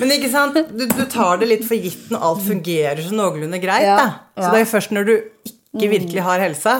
[0.00, 3.60] men ikke sant, du, du tar det litt for gitt når alt fungerer så noenlunde
[3.62, 3.86] greit.
[3.86, 4.08] Ja, da.
[4.34, 4.50] Så ja.
[4.50, 5.12] det er jo først når du
[5.46, 6.74] ikke virkelig har helsa,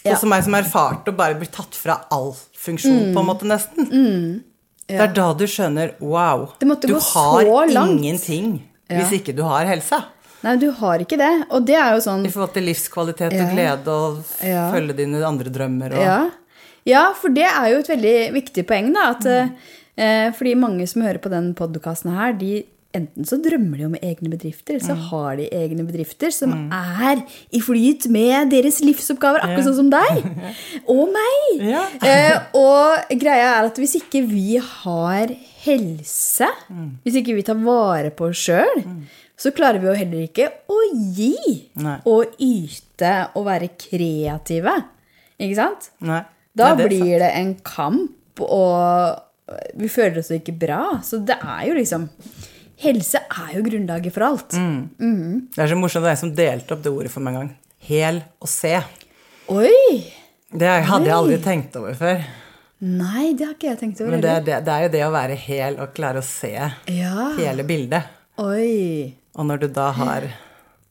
[0.00, 0.16] sånn Ja.
[0.18, 3.88] som meg som erfarte å bare bli tatt fra all funksjon, på en måte, nesten.
[4.88, 9.98] Det er da du skjønner wow, du har ingenting hvis ikke du har helsa.
[10.40, 11.32] Nei, du har ikke det.
[11.50, 13.42] Og det er jo sånn I forhold til livskvalitet Ja.
[13.44, 14.70] og glede og Ja.
[14.72, 16.30] følge dine andre drømmer og Ja.
[16.86, 19.10] ja, for det er jo et veldig viktig poeng, da.
[19.10, 19.26] At,
[19.98, 22.64] eh, fordi mange som hører på den podkasten her, de
[22.96, 27.20] enten så drømmer de om egne bedrifter, eller så har de egne bedrifter som er
[27.54, 30.24] i flyt med deres livsoppgaver, akkurat sånn som deg.
[30.94, 31.62] Og meg.
[31.68, 31.84] Ja.
[32.08, 35.28] Eh, og greia er at hvis ikke vi har
[35.66, 36.46] helse,
[37.04, 38.84] hvis ikke vi tar vare på oss sjøl,
[39.38, 40.78] så klarer vi jo heller ikke å
[41.14, 41.34] gi
[41.84, 41.98] Nei.
[42.08, 44.74] og yte og være kreative.
[45.38, 45.90] Ikke sant?
[46.06, 46.22] Nei.
[46.58, 47.22] Da Nei, det blir sant.
[47.22, 50.80] det en kamp, og vi føler oss ikke bra.
[51.04, 52.08] Så det er jo liksom
[52.78, 54.54] Helse er jo grunnlaget for alt.
[54.54, 55.48] Mm.
[55.54, 57.40] Det er så morsomt, det er jeg som delte opp det ordet for meg en
[57.40, 57.50] gang.
[57.88, 58.74] Hel og se.
[59.50, 60.04] Oi!
[60.48, 62.22] Det hadde jeg aldri tenkt over før.
[62.78, 65.00] Nei, det har ikke jeg tenkt over Men det, er det, det er jo det
[65.08, 67.24] å være hel og klare å se Ja.
[67.40, 68.06] hele bildet.
[68.38, 69.14] Oi.
[69.34, 70.28] Og når du da har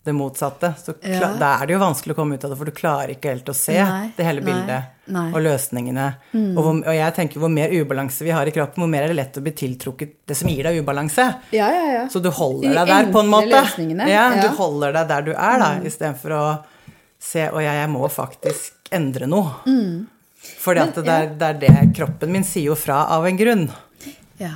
[0.07, 1.33] det motsatte, så Ja.
[1.37, 3.49] da er det jo vanskelig å komme ut av det, for du klarer ikke helt
[3.51, 4.81] å se Nei, det hele bildet nei.
[5.17, 5.25] nei.
[5.35, 6.07] og løsningene.
[6.33, 9.13] Og, hvor, og jeg tenker hvor mer ubalanse vi har i kroppen, hvor mer er
[9.13, 11.27] det lett å bli tiltrukket det som gir deg ubalanse.
[11.55, 12.03] Ja, ja, ja.
[12.09, 13.63] Så du holder deg der på en måte.
[13.77, 14.41] Mm.
[14.41, 16.43] Du holder deg der du er, da, istedenfor å
[17.19, 19.55] se Og jeg, jeg må faktisk endre noe.
[19.65, 20.07] Mm.
[20.77, 23.67] At det, det er det kroppen min sier jo fra av en grunn.
[24.39, 24.53] ja.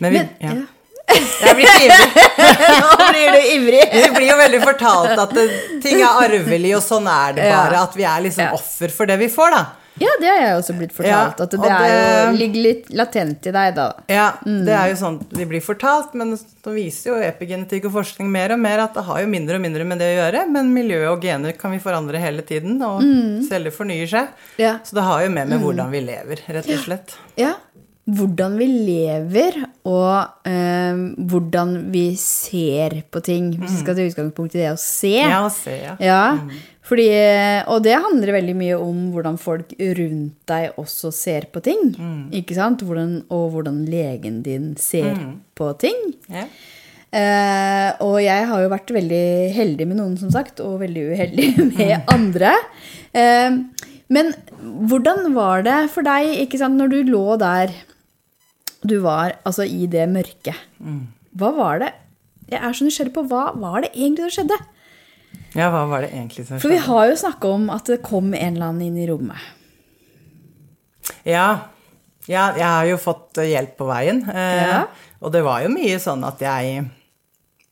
[0.00, 0.66] Men vi, Men, ja.
[1.08, 1.48] Ja.
[1.48, 2.28] Jeg blir ivrig.
[2.82, 3.82] Nå blir du ivrig.
[3.94, 5.48] Vi blir jo veldig fortalt at det,
[5.84, 7.82] ting er arvelig, og sånn er det bare.
[7.88, 9.66] At vi er liksom offer for det vi får, da.
[9.98, 11.10] Ja, det har jeg også blitt fortalt.
[11.10, 13.86] Ja, at det, det, er jo, ligger litt latent i deg, da.
[14.06, 14.60] Ja, Mm.
[14.68, 18.54] det er jo sånn vi blir fortalt, men så viser jo epigenetikk og forskning mer
[18.54, 21.00] og mer at det har jo mindre og mindre med det å gjøre, men miljø
[21.10, 23.02] og gener kan vi forandre hele tiden, og
[23.48, 24.30] celler fornyer seg.
[24.30, 24.62] Mm.
[24.62, 24.76] Ja.
[24.86, 27.16] Så det har jo mer med hvordan vi lever, rett og slett.
[27.40, 27.56] Ja.
[28.08, 33.50] Hvordan vi lever, og eh, hvordan vi ser på ting.
[33.58, 35.14] Hvis vi skal til utgangspunkt i det å se.
[35.18, 35.94] Ja, å se, ja.
[36.00, 36.22] Ja,
[36.88, 37.10] fordi,
[37.68, 41.92] og det handler veldig mye om hvordan folk rundt deg også ser på ting.
[42.32, 42.80] Ikke sant?
[42.80, 45.12] Hvordan, og hvordan legen din ser
[45.58, 46.00] på ting.
[46.32, 46.48] Yeah.
[47.08, 51.48] Eh, og jeg har jo vært veldig heldig med noen, som sagt, og veldig uheldig
[51.78, 52.52] med andre.
[53.16, 53.60] Eh,
[54.12, 54.32] men
[54.88, 57.72] hvordan var det for deg ikke sant, når du lå der
[58.88, 60.56] Du var altså i det mørket.
[61.38, 61.92] Hva var det
[62.48, 64.58] Jeg er så nysgjerrig på hva var det egentlig som skjedde?
[65.58, 66.62] ja, hva var det egentlig som skjedde?
[66.64, 69.36] For vi har jo snakka om at det kom en eller annen inn i rommet.
[71.28, 71.48] Ja.
[72.28, 74.80] ja, jeg har jo fått eh, hjelp på veien, eh, Ja.
[75.20, 76.86] og det var jo mye sånn at jeg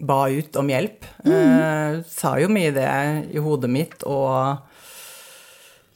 [0.00, 1.04] ba ut om hjelp.
[1.24, 2.88] Eh, sa jo mye det
[3.36, 4.58] i hodet mitt og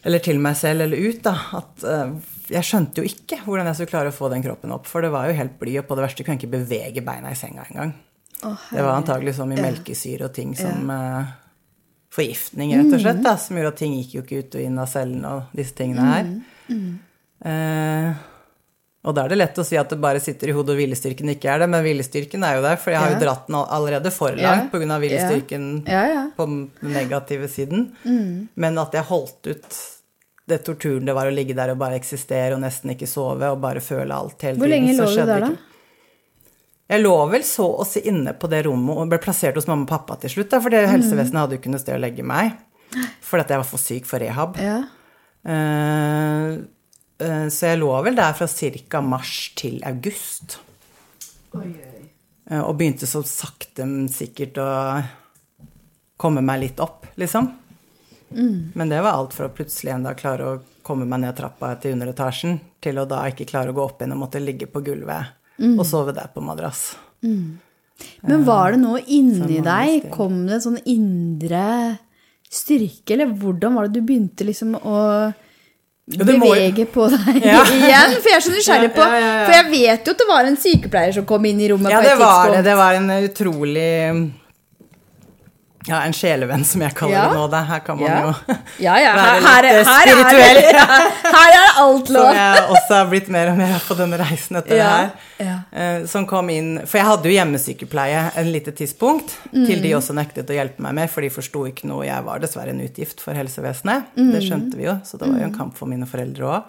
[0.07, 1.35] Eller til meg selv eller ut, da.
[1.59, 2.15] At uh,
[2.51, 4.89] jeg skjønte jo ikke hvordan jeg skulle klare å få den kroppen opp.
[4.91, 7.33] For det var jo helt blid, og på det verste kunne jeg ikke bevege beina
[7.33, 7.93] i senga engang.
[8.41, 11.37] det var antagelig sånn mye melkesyre og ting som eh,
[12.11, 14.79] Forgiftning, rett og slett, da, som gjorde at ting gikk jo ikke ut og inn
[14.83, 16.31] av cellene og disse tingene her.
[17.47, 18.09] Eh,
[19.05, 21.31] og da er det lett å si at det bare sitter i hodet og viljestyrken
[21.33, 24.11] ikke er det, men viljestyrken er jo der, for jeg har jo dratt den allerede
[24.13, 24.51] for Ja.
[24.51, 24.91] langt pga.
[24.95, 26.25] av viljestyrken Ja, ja.
[26.37, 27.89] på den negative siden.
[28.57, 29.81] Men at jeg holdt ut
[30.51, 33.61] det torturen det var å ligge der og bare eksistere og nesten ikke sove og
[33.63, 35.51] bare føle alt hele Hvor lenge lå du der, da?
[36.91, 39.87] Jeg lå vel så å si inne på det rommet og ble plassert hos mamma
[39.87, 42.53] og pappa til slutt, for det helsevesenet hadde jo ikke noe sted å legge meg.
[43.23, 44.57] Fordi at jeg var for syk for rehab.
[44.59, 44.81] Ja.
[45.47, 46.59] Eh,
[47.51, 49.01] så jeg lå vel der fra ca.
[49.05, 50.59] mars til august.
[52.51, 54.69] Eh, og begynte så sakte, men sikkert å
[56.21, 57.51] komme meg litt opp, liksom.
[58.31, 61.97] Men det var alt fra plutselig en dag klare å komme meg ned trappa til
[61.97, 65.37] underetasjen, til å da ikke klare å gå opp igjen og måtte ligge på gulvet
[65.79, 66.95] og sove der på madrass.
[67.23, 70.07] Men var det noe inni mange deg?
[70.15, 71.99] Kom det en sånn indre
[72.51, 77.07] styrke, eller hvordan var det du begynte liksom å Ja, det må jo- bevege på
[77.13, 77.61] deg Ja.
[77.77, 78.17] igjen?
[78.19, 79.45] For jeg er så nysgjerrig på Ja, ja, ja.
[79.47, 82.01] For jeg vet jo at det var en sykepleier som kom inn i rommet Ja,
[82.01, 82.63] på et det var det.
[82.67, 83.91] Det var en utrolig
[85.89, 87.29] Ja, en sjelevenn, som jeg kaller Ja.
[87.31, 87.45] det nå.
[87.51, 87.63] Da.
[87.65, 88.21] Her kan man Ja.
[88.21, 89.13] jo Ja, ja.
[89.17, 90.59] være Her, her, litt, er- eh, her, spirituell.
[90.69, 90.75] er,
[91.33, 94.77] her er alt Som jeg også har blitt mer og mer på denne reisen etter
[94.77, 94.91] Ja,
[95.39, 95.63] det her.
[95.73, 99.83] Eh, Som kom inn For jeg hadde jo hjemmesykepleie en lite tidspunkt, til Mm.
[99.83, 102.05] de også nektet å hjelpe meg mer, for de forsto ikke noe.
[102.05, 104.05] Jeg var dessverre en utgift for helsevesenet.
[104.17, 104.33] Mm.
[104.33, 106.63] Det skjønte vi jo, så det var jo en kamp for mine foreldre òg.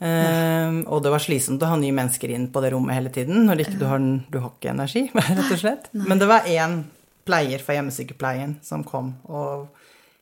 [0.00, 3.60] og det var slitsomt å ha nye mennesker inn på det rommet hele tiden når
[3.66, 3.98] ikke du har,
[4.30, 5.88] du har ikke energi, rett og slett.
[5.92, 6.84] Men det var én
[7.26, 9.68] pleier for hjemmesykepleien som kom, og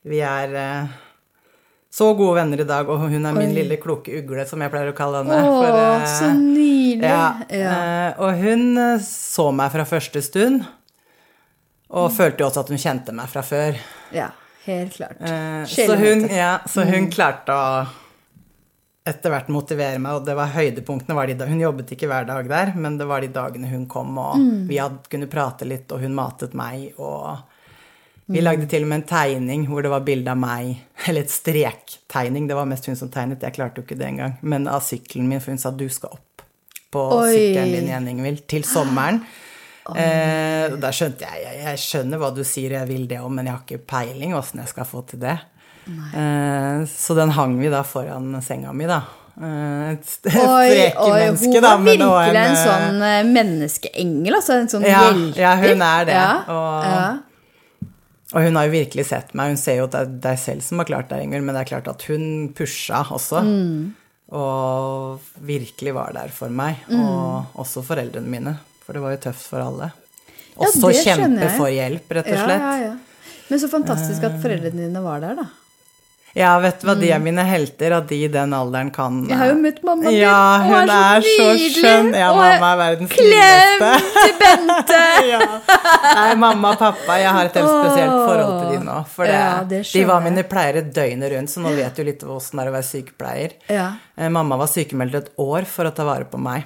[0.09, 0.97] vi er eh,
[1.91, 3.55] så gode venner i dag, og hun er min Oi.
[3.61, 5.39] lille kloke ugle, som jeg pleier å kalle henne.
[5.41, 7.07] Å, for, eh, så nydelig.
[7.09, 7.71] ja, Ja.
[8.09, 10.67] eh, og hun eh, så meg fra første stund,
[11.89, 13.79] og følte jo også at hun kjente meg fra før.
[14.13, 14.27] ja,
[14.67, 15.17] helt klart.
[15.21, 17.87] Eh, så hun, ja, så hun klarte å
[19.07, 21.15] etter hvert motivere meg, og det var høydepunktene.
[21.17, 23.87] Var de, da- hun jobbet ikke hver dag der, men det var de dagene hun
[23.89, 24.35] kom, og
[24.69, 27.39] vi hadde kunne prate litt, og hun matet meg, og
[28.29, 30.75] vi lagde til og med en tegning hvor det var bilde av meg,
[31.07, 34.35] eller et strektegning, det var mest hun som tegnet, jeg klarte jo ikke det engang,
[34.41, 36.43] men av sykkelen min, for hun sa du skal opp
[36.93, 37.33] på Oi.
[37.33, 39.23] sykkelen din igjen, Ingvild, til sommeren.
[39.89, 43.47] Eh, da skjønte jeg, jeg jeg skjønner hva du sier, jeg vil det òg, men
[43.47, 45.33] jeg har ikke peiling åssen jeg skal få til det.
[46.13, 49.01] Eh, så den hang vi da foran senga mi, da.
[49.39, 54.67] Eh, et st- Oi, oi, hun var virkelig en en, sånn eh, menneskeengel, altså en
[54.71, 55.39] sånn ja, hjelper.
[55.45, 56.17] ja, hun er det.
[56.17, 57.07] Ja, Og, ja.
[58.33, 59.53] og hun har jo virkelig sett meg.
[59.55, 61.63] Hun ser jo at det er deg selv som har klart det, Engel, men det
[61.65, 63.41] er klart at hun pusha også.
[63.47, 63.95] Mm.
[64.35, 66.83] Og virkelig var der for meg.
[66.91, 66.99] Mm.
[67.01, 68.57] Og også foreldrene mine.
[68.85, 69.91] For det var jo tøft for alle.
[70.59, 72.59] Også ja, kjempe for hjelp, rett og slett.
[72.67, 72.95] ja, ja.
[73.49, 75.47] Men så fantastisk at foreldrene dine var der, da.
[76.37, 79.29] Ja, vet du hva, de er mine helter, at de i den alderen kan Mm.
[79.29, 80.19] Jeg har jo møtt mammaen din.
[80.21, 81.71] Ja, Å, hun er så nydelig.
[81.75, 82.11] skjønn.
[82.15, 85.01] Ja, Og mamma er verdens Klem til Bente!
[85.33, 85.39] ja.
[86.15, 88.97] Nei, mamma og pappa, jeg har et helt spesielt forhold til de nå.
[89.09, 92.23] For det, Ja, det de var mine pleiere døgnet rundt, så nå vet du litt
[92.23, 93.55] åssen det er å være sykepleier.
[93.69, 93.87] Ja.
[94.17, 96.63] Eh, Mamma var sykemeldt et år for å ta vare på meg.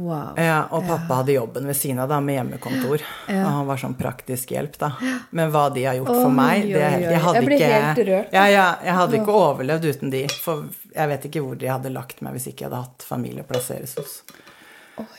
[0.00, 0.32] Wow.
[0.40, 3.02] Ja, og pappa hadde jobben ved siden av da, med hjemmekontor.
[3.28, 4.88] Og han var sånn praktisk hjelp, da.
[5.36, 6.80] Men hva de har gjort for meg det.
[6.80, 8.32] Jeg hadde Jeg ble ikke helt rørt.
[8.32, 10.22] Ja, ja, jeg hadde ikke overlevd uten de.
[10.42, 10.64] For
[10.96, 13.50] jeg vet ikke hvor de hadde lagt meg hvis ikke jeg hadde hatt familie å
[13.52, 14.16] plasseres hos.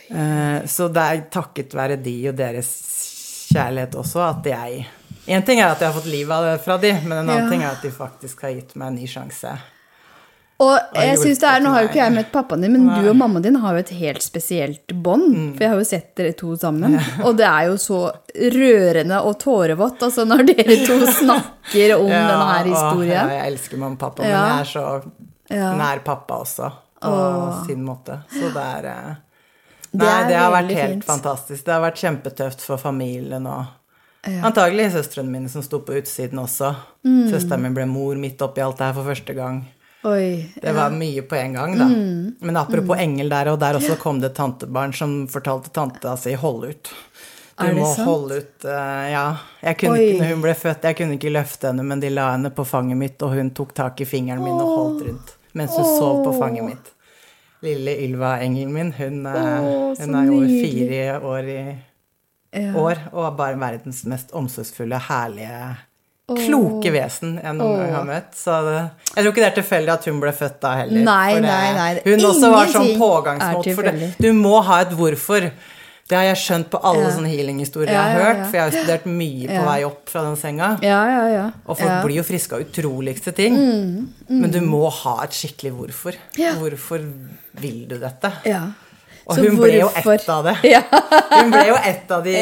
[0.09, 2.73] Eh, så det er takket være de og deres
[3.53, 4.83] kjærlighet også at jeg
[5.29, 7.49] En ting er at jeg har fått livet fra de, men en annen Ja.
[7.49, 9.53] ting er at de faktisk har gitt meg en ny sjanse.
[10.63, 13.01] Og jeg synes det er, Nå har jo ikke jeg møtt pappaen din, men Nei.
[13.01, 15.55] du og mammaen din har jo et helt spesielt bånd.
[15.57, 16.95] For jeg har jo sett dere to sammen.
[17.23, 17.99] Og det er jo så
[18.53, 23.11] rørende og tårevått altså når dere to snakker om Ja, denne her historien.
[23.11, 24.87] ja, jeg elsker mamma og pappa, men jeg er så
[25.53, 25.73] Ja.
[25.77, 26.71] nær pappa også,
[27.03, 27.65] på Åh.
[27.67, 28.21] sin måte.
[28.31, 28.89] Så det er
[29.93, 31.05] Nei, Det det har vært helt fint.
[31.05, 31.65] fantastisk.
[31.65, 33.65] Det har vært kjempetøft for familien og
[34.25, 34.39] Ja.
[34.47, 36.69] Antagelig søstrene mine som sto på utsiden også.
[37.05, 37.29] Mm.
[37.29, 39.65] Søsteren min ble mor midt oppi alt det her for første gang.
[40.03, 40.49] Oi.
[40.61, 41.85] Det var mye på en gang, da.
[41.87, 42.35] Mm.
[42.43, 46.33] Men apropos engel der, og der også kom det et tantebarn som fortalte tanta si
[46.39, 46.91] hold ut.
[47.53, 48.07] Du må sant?
[48.07, 49.25] holde ut eh, Ja.
[49.61, 50.07] Jeg kunne Oi.
[50.09, 52.65] ikke, når hun ble født, jeg kunne ikke løfte henne, men de la henne på
[52.65, 56.23] fanget mitt, og hun tok tak i fingeren min og holdt rundt mens hun sov
[56.25, 56.87] på fanget mitt.
[57.61, 61.59] Lille Ylva, engelen min, hun, eh, Åh, hun er over fire år i
[62.53, 62.71] Ja.
[62.77, 65.77] år, og er bare verdens mest omsorgsfulle, herlige,
[66.27, 68.31] kloke vesen jeg noen gang har møtt.
[68.37, 68.79] Så det,
[69.11, 71.03] jeg tror ikke det er tilfeldig at hun ble født da heller.
[71.03, 71.93] Nei, det, nei, nei.
[72.05, 73.71] Hun også var sånn Ingenting pågangsmot.
[73.75, 75.49] For det, du må ha et hvorfor.
[76.03, 77.11] Det har jeg skjønt på alle Ja.
[77.15, 80.09] sånne healinghistorier Ja, jeg har hørt, for jeg har jo studert mye på vei opp
[80.11, 80.69] fra den senga.
[80.83, 81.45] Ja, ja, ja.
[81.65, 81.89] Og folk.
[81.89, 83.55] Mm, blir jo friske av utroligste ting.
[84.29, 86.17] Men du må ha et skikkelig hvorfor.
[86.59, 87.05] Hvorfor
[87.63, 88.31] vil du dette?
[88.45, 88.63] ja.
[89.25, 90.57] Og hun ble jo ett av det.
[90.73, 90.81] Ja.
[91.39, 92.33] Hun ble jo ett av de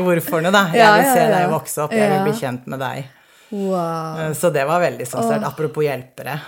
[0.00, 0.62] hvorforene, da.
[0.72, 3.04] Jeg vil se deg vokse opp, jeg vil bli kjent med deg.
[3.50, 4.18] Wow.
[4.20, 5.46] Eh, Så det var veldig sånn sterkt.
[5.48, 6.38] Apropos hjelpere.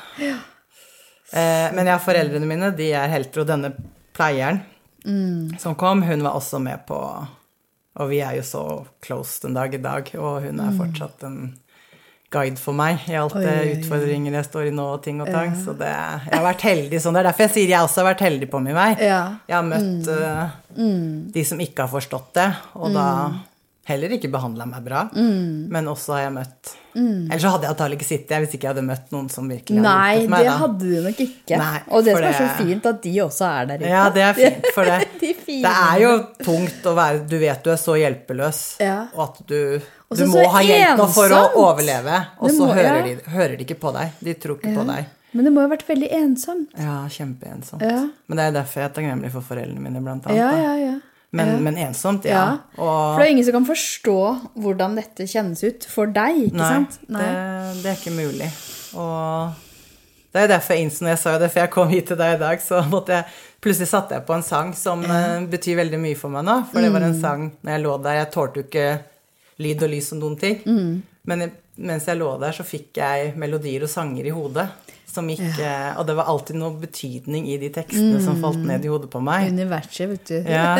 [1.32, 3.72] Eh, Men ja, foreldrene mine, de er helter, og denne
[4.14, 4.62] pleieren
[5.58, 6.94] som kom, hun var også med på
[7.98, 8.60] Og vi er jo så
[9.02, 11.40] close den dag i dag, og hun er fortsatt en
[12.32, 15.50] guide for meg i alt det utfordringer jeg står i nå, og ting og tang.
[15.58, 17.12] Så det, jeg har vært heldig sånn.
[17.12, 18.86] Det er derfor jeg sier jeg også har vært heldig på min vei.
[19.04, 19.18] Ja.
[19.50, 20.54] Jeg har møtt eh,
[21.34, 22.46] de som ikke har forstått det,
[22.80, 23.06] og da
[23.88, 25.00] heller ikke behandla meg bra.
[25.12, 28.66] Men også har jeg møtt Ellers så hadde jeg antakelig ikke sittet her hvis ikke
[28.66, 30.42] jeg hadde møtt noen som virkelig hadde Nei, hjulpet meg.
[30.42, 30.56] det da.
[30.60, 31.60] hadde du nok ikke.
[31.62, 33.92] Nei, og det som er så fint, at de også er der ute.
[33.94, 36.10] Ja, det er fint, for det, De det er jo
[36.44, 38.98] tungt å være Du vet du er så hjelpeløs, Ja.
[39.16, 39.56] og at du,
[40.20, 43.02] du må ha hjelp for å overleve, og så hører, ja.
[43.08, 44.12] de, hører de ikke på deg.
[44.20, 45.08] De tror ikke på deg.
[45.32, 46.74] Men det må jo ha vært veldig ensomt.
[46.76, 47.80] Ja, kjempeensomt.
[47.88, 48.02] Ja.
[48.28, 50.42] Men det er derfor jeg er takknemlig for foreldrene mine, blant annet.
[50.42, 50.98] Ja, ja, ja.
[51.32, 51.58] Men, ja.
[51.64, 52.42] men ensomt, Ja.
[52.44, 52.58] ja.
[52.76, 54.16] For det er ingen som kan forstå
[54.60, 56.98] hvordan dette kjennes ut for deg, ikke Nei, sant?
[57.08, 57.28] Det,
[57.82, 58.50] det er ikke mulig.
[59.00, 59.54] Og
[60.32, 62.34] det er derfor jeg innså når jeg sa det, for jeg kom hit til deg
[62.36, 63.24] i dag, så måtte jeg
[63.62, 65.38] Plutselig satte jeg på en sang som ja.
[65.46, 66.56] betyr veldig mye for meg nå.
[66.72, 67.06] For det var Mm.
[67.12, 68.86] en sang når jeg lå der Jeg tålte jo ikke
[69.62, 70.56] lyd og lys og noen ting.
[70.66, 71.02] Mm.
[71.26, 74.66] Men mens jeg lå der, så fikk jeg melodier og sanger i hodet.
[75.12, 75.68] Som ikke,
[76.00, 78.66] Og det var alltid noe betydning i de tekstene som falt Mm.
[78.66, 79.50] ned i hodet på meg.
[79.52, 80.50] Universet, vet du.
[80.50, 80.76] Ja.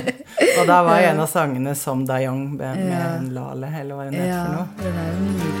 [0.58, 4.28] og da var en av sangene som Dayong med, med Lale, eller hva den het
[4.32, 4.66] Ja, for noe.
[4.82, 5.52] den er jo nydelig.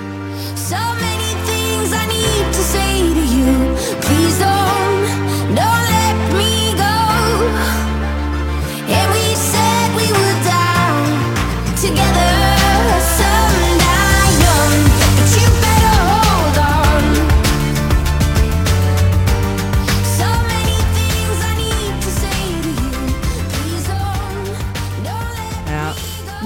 [0.56, 3.52] So many things I need to say to you.
[4.00, 5.83] Please don't, don't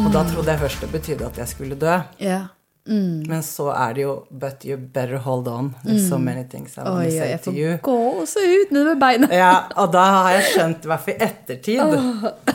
[0.09, 0.31] Og da Mm.
[0.33, 1.97] trodde jeg først det betydde at jeg skulle dø.
[2.18, 2.47] Ja.
[2.88, 5.75] Men så er det jo But you better hold on.
[5.85, 7.03] There's so many things I want Mm.
[7.03, 7.18] To you.
[7.18, 7.79] say jeg to får you.
[7.83, 9.29] gå også ut nedover beina.
[9.35, 11.81] Ja, og da har jeg skjønt, i hvert fall i ettertid,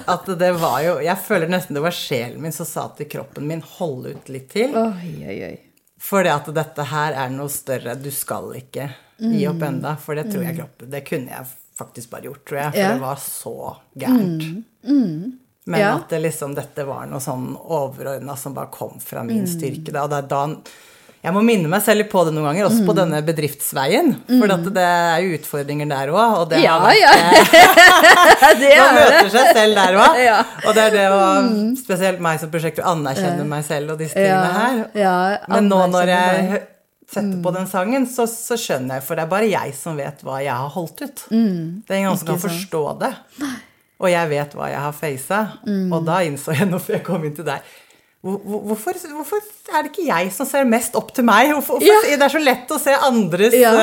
[0.07, 3.45] at det var jo Jeg føler nesten det var sjelen min som sa til kroppen
[3.47, 4.73] min hold ut litt til.
[4.75, 5.59] Oi.
[5.99, 7.95] For det at dette her er noe større.
[8.01, 8.89] Du skal ikke
[9.19, 9.95] gi opp enda.
[9.95, 11.45] For det tror jeg kroppen Det kunne jeg
[11.77, 12.71] faktisk bare gjort, tror jeg.
[12.71, 12.89] For yeah.
[12.89, 12.97] Mm.
[12.97, 15.39] det var så gærent.
[15.65, 15.95] Men Ja.
[15.95, 19.27] at det liksom, dette var noe sånn overordna som bare kom fra Mm.
[19.27, 19.91] min styrke.
[19.93, 20.03] Da.
[20.03, 20.47] Og det er da
[21.23, 22.85] Jeg må minne meg selv på det noen ganger, også Mm.
[22.89, 24.09] på denne bedriftsveien.
[24.27, 26.33] For at det er jo utfordringer der òg.
[26.41, 27.11] Og det Ja, har vært, ja.
[27.13, 30.19] eh, man er møter seg selv der òg.
[30.25, 30.43] Ja.
[30.67, 34.15] Og det er det å Spesielt meg som prosjekt, å anerkjenne meg selv og disse
[34.19, 34.89] tingene her.
[34.95, 36.61] ja, Men nå når jeg
[37.07, 40.19] setter på den sangen, så, så skjønner jeg, for det er bare jeg som vet
[40.23, 41.23] hva jeg har holdt ut.
[41.29, 42.49] Det er ingen som kan Mm.
[42.49, 43.13] Forstå det.
[44.03, 45.41] Og jeg vet hva jeg har faca.
[45.63, 45.87] Mm.
[45.95, 47.61] Og da innså jeg, når jeg kom inn til deg
[48.23, 49.39] hvor- hvor- Hvorfor, hvorfor
[49.75, 51.49] er det ikke jeg som ser mest opp til meg?
[51.51, 51.97] Hvorfor, Ja.
[52.07, 53.73] Det er så lett å se andres Ja.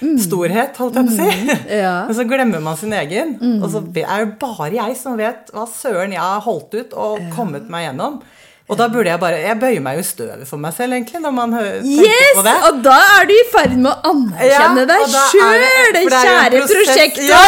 [0.00, 0.16] mm.
[0.24, 1.74] storhet, holdt jeg på å si.
[1.76, 1.90] Ja.
[2.08, 3.34] Men så glemmer man sin egen.
[3.62, 7.20] Og så er det bare jeg som vet hva søren jeg har holdt ut og
[7.36, 8.22] kommet meg gjennom.
[8.70, 11.18] Og da burde jeg bare Jeg bøyer meg jo i støvet for meg selv, egentlig,
[11.20, 12.34] når man tenker Yes!
[12.36, 12.52] på det.
[12.68, 16.60] Og da er du i ferd med å anerkjenne Ja, deg sjøl, det- den kjære
[16.70, 17.26] prosjektet!
[17.28, 17.40] Ja,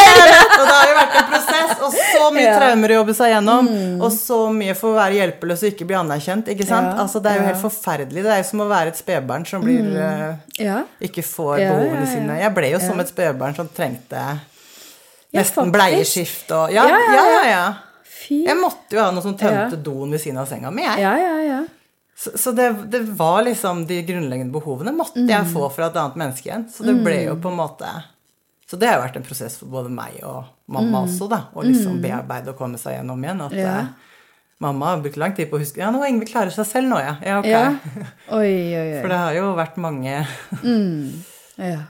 [0.59, 2.51] og det har jo vært en prosess, og så mye Ja.
[2.55, 2.59] Mm.
[2.61, 3.71] traumer å jobbe seg gjennom.
[4.03, 6.49] Og så mye for å være hjelpeløs og ikke bli anerkjent.
[6.49, 6.91] ikke sant?
[6.97, 8.23] Ja, Altså, Det er jo helt forferdelig.
[8.23, 10.39] Det er jo som å være et spedbarn som blir mm.
[10.59, 10.83] Ja.
[11.01, 12.41] ikke får behovene sine.
[12.41, 14.41] Jeg ble jo som et spedbarn som trengte
[15.35, 17.43] nesten bleieskift og ja, ja, ja.
[17.49, 17.75] ja.
[18.25, 18.43] Fy.
[18.47, 19.83] Jeg måtte jo ha noe som tømte Ja.
[19.89, 20.83] doen ved siden av senga mi.
[20.83, 21.01] jeg.
[21.05, 21.63] Ja, ja, ja.
[22.17, 25.53] Så, så det, det var liksom de grunnleggende behovene måtte jeg Mm.
[25.53, 26.69] få fra et annet menneske igjen.
[26.71, 27.89] Så det ble jo på en måte
[28.71, 31.43] Så det har jo vært en prosess for både meg og mamma også, da.
[31.55, 33.43] Å liksom bearbeide og komme seg gjennom igjen.
[33.45, 33.59] At Mm.
[33.59, 33.79] Ja.
[33.81, 33.87] eh,
[34.61, 36.99] mamma har brukt lang tid på å huske Ja, nå Ingvild klarer seg selv nå,
[36.99, 37.17] ja.
[37.23, 37.47] Ja, ok.
[37.47, 37.75] ja.
[38.31, 40.27] Oi, oi, For det har jo vært mange
[41.59, 41.81] Ja.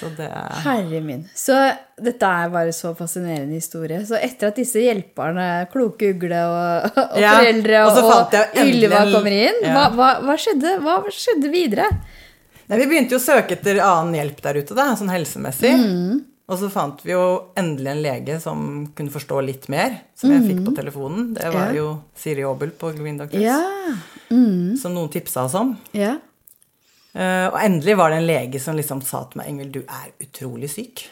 [0.00, 1.26] Så det er Herre min.
[1.36, 1.56] Så
[2.00, 4.00] dette er bare så fascinerende historie.
[4.08, 8.34] Så etter at disse hjelperne, Kloke Ugle og, og Ja, foreldre og og,
[8.64, 9.74] Ylva kommer inn, ja.
[9.76, 10.78] hva, hva, hva, skjedde?
[10.86, 11.86] hva skjedde videre?
[12.70, 15.72] Nei, vi begynte jo å søke etter annen hjelp der ute, da, sånn helsemessig.
[15.76, 16.20] Mm.
[16.50, 17.24] Og så fant vi jo
[17.58, 18.62] endelig en lege som
[18.98, 21.28] kunne forstå litt mer, som jeg fikk på telefonen.
[21.36, 21.74] Det var Mm.
[21.76, 21.82] Ja.
[21.82, 23.60] jo Siri Aabel på Green Doctors, Ja.
[24.30, 25.76] som noen tipsa oss om.
[25.94, 26.16] Ja.
[27.14, 30.12] Eh, og endelig var det en lege som liksom sa til meg Ingvild, du er
[30.22, 31.06] utrolig syk.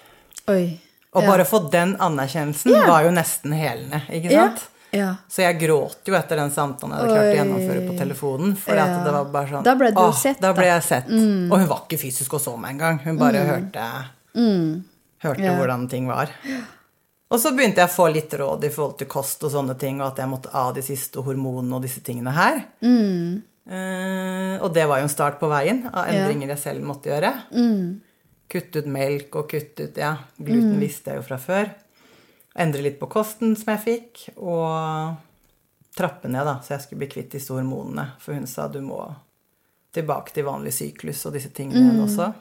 [0.49, 0.79] Oi.
[1.17, 4.67] Og bare å få den anerkjennelsen var jo nesten helende, ikke sant?
[4.95, 5.09] Ja.
[5.29, 8.55] Så jeg gråt jo etter den samtalen jeg hadde klart å gjennomføre på telefonen.
[8.57, 8.87] For Ja.
[9.05, 10.65] det var bare sånn Da ble du åh, sett, Da ble.
[10.65, 10.73] Mm.
[10.75, 11.11] jeg sett.
[11.53, 12.99] Og hun var ikke fysisk og så meg engang.
[13.05, 13.85] Hun bare hørte,
[15.25, 15.57] hørte Ja.
[15.59, 16.31] hvordan ting var.
[17.31, 20.01] Og så begynte jeg å få litt råd i forhold til kost og sånne ting,
[20.01, 22.65] og at jeg måtte av de siste hormonene og disse tingene her.
[22.83, 23.43] Mm.
[23.69, 27.33] Eh, og det var jo en start på veien av endringer jeg selv måtte gjøre.
[27.53, 28.01] Mm.
[28.49, 30.81] Kutte ut melk og kutte ut Ja, gluten Mm.
[30.81, 31.69] visste jeg jo fra før.
[32.59, 35.17] endre litt på kosten som jeg fikk, og
[35.95, 38.13] trappe ned, da, så jeg skulle bli kvitt disse hormonene.
[38.19, 39.15] For hun sa du må
[39.95, 42.33] tilbake til vanlig syklus og disse tingene igjen også.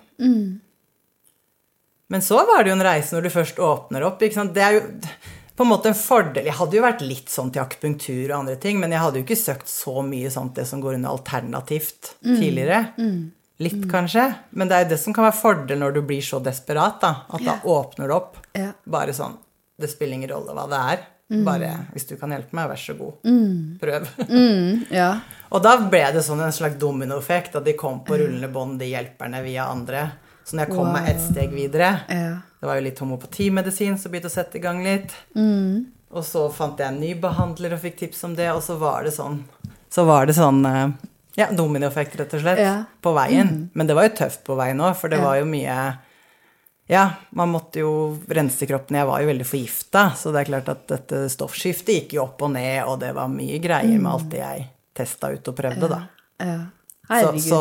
[2.09, 4.21] Men så var det jo en reise når du først åpner opp.
[4.21, 4.53] ikke sant?
[4.55, 4.81] Det er jo
[5.57, 6.45] på en måte en fordel.
[6.45, 9.25] Jeg hadde jo vært litt sånn til akupunktur og andre ting, men jeg hadde jo
[9.25, 12.83] ikke søkt så mye sånt det som går under alternativt tidligere.
[13.57, 14.27] Litt, kanskje.
[14.53, 17.09] Men det er jo det som kan være fordel når du blir så desperat, da.
[17.33, 18.37] At da åpner det opp.
[18.53, 18.75] Yeah.
[18.85, 19.33] Bare sånn
[19.77, 21.01] Det spiller ingen rolle hva det er.
[21.43, 23.17] Bare hvis du kan hjelpe meg, vær så god.
[23.81, 24.07] Prøv.
[24.99, 25.09] Ja.
[25.49, 28.91] Og da ble det sånn en slags dominoeffekt, at de kom på rullende bånd, de
[28.91, 30.05] hjelperne via andre.
[30.47, 32.37] Så når jeg kom meg et steg videre Ja.
[32.57, 35.11] Det var jo litt homopatimedisin som begynte å sette i gang litt.
[35.37, 39.03] Og så fant jeg en ny behandler og fikk tips om det, og så var
[39.03, 39.41] det sånn
[39.91, 40.89] Så var det sånn eh,
[41.37, 42.85] Ja, dominoeffekt, rett og slett, Ja.
[43.03, 43.69] på veien.
[43.75, 45.23] Men det var jo tøft på veien òg, for det Ja.
[45.25, 45.97] var jo mye
[46.89, 48.95] ja, man måtte jo rense kroppen.
[48.95, 52.41] Jeg var jo veldig forgifta, så det er klart at dette stoffskiftet gikk jo opp
[52.41, 55.89] og ned, og det var mye greier med alt det jeg testa ut og prøvde,
[55.91, 56.01] da.
[56.39, 56.57] ja.
[57.07, 57.59] Så, så,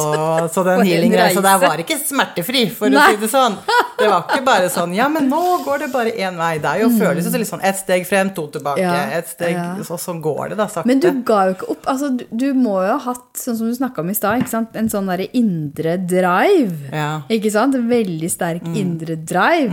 [0.51, 3.55] så den healing-reisa der var ikke smertefri, for å si det sånn.
[3.97, 6.57] Det var ikke bare sånn Ja, men nå går det bare én vei.
[6.62, 8.92] Det er jo føles jo litt sånn ett steg frem, to tilbake, Mm.
[8.92, 9.68] Ja, ett steg ja.
[9.86, 10.86] Så sånn går det, da, sakte.
[10.90, 11.86] Men du ga jo ikke opp.
[11.92, 14.42] Altså, du, du må jo ha hatt, sånn som du snakka om i stad,
[14.76, 16.90] en sånn derre indre drive.
[16.90, 17.22] Ja.
[17.22, 17.32] Mm.
[17.38, 17.78] Ikke sant?
[17.78, 19.72] En veldig sterk indre drive.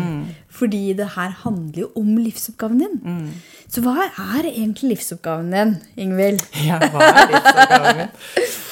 [0.54, 3.32] Fordi det her handler jo om livsoppgaven din.
[3.74, 6.44] Så hva er egentlig livsoppgaven din, Ingvild?
[6.68, 8.12] Ja, hva er livsoppgaven min?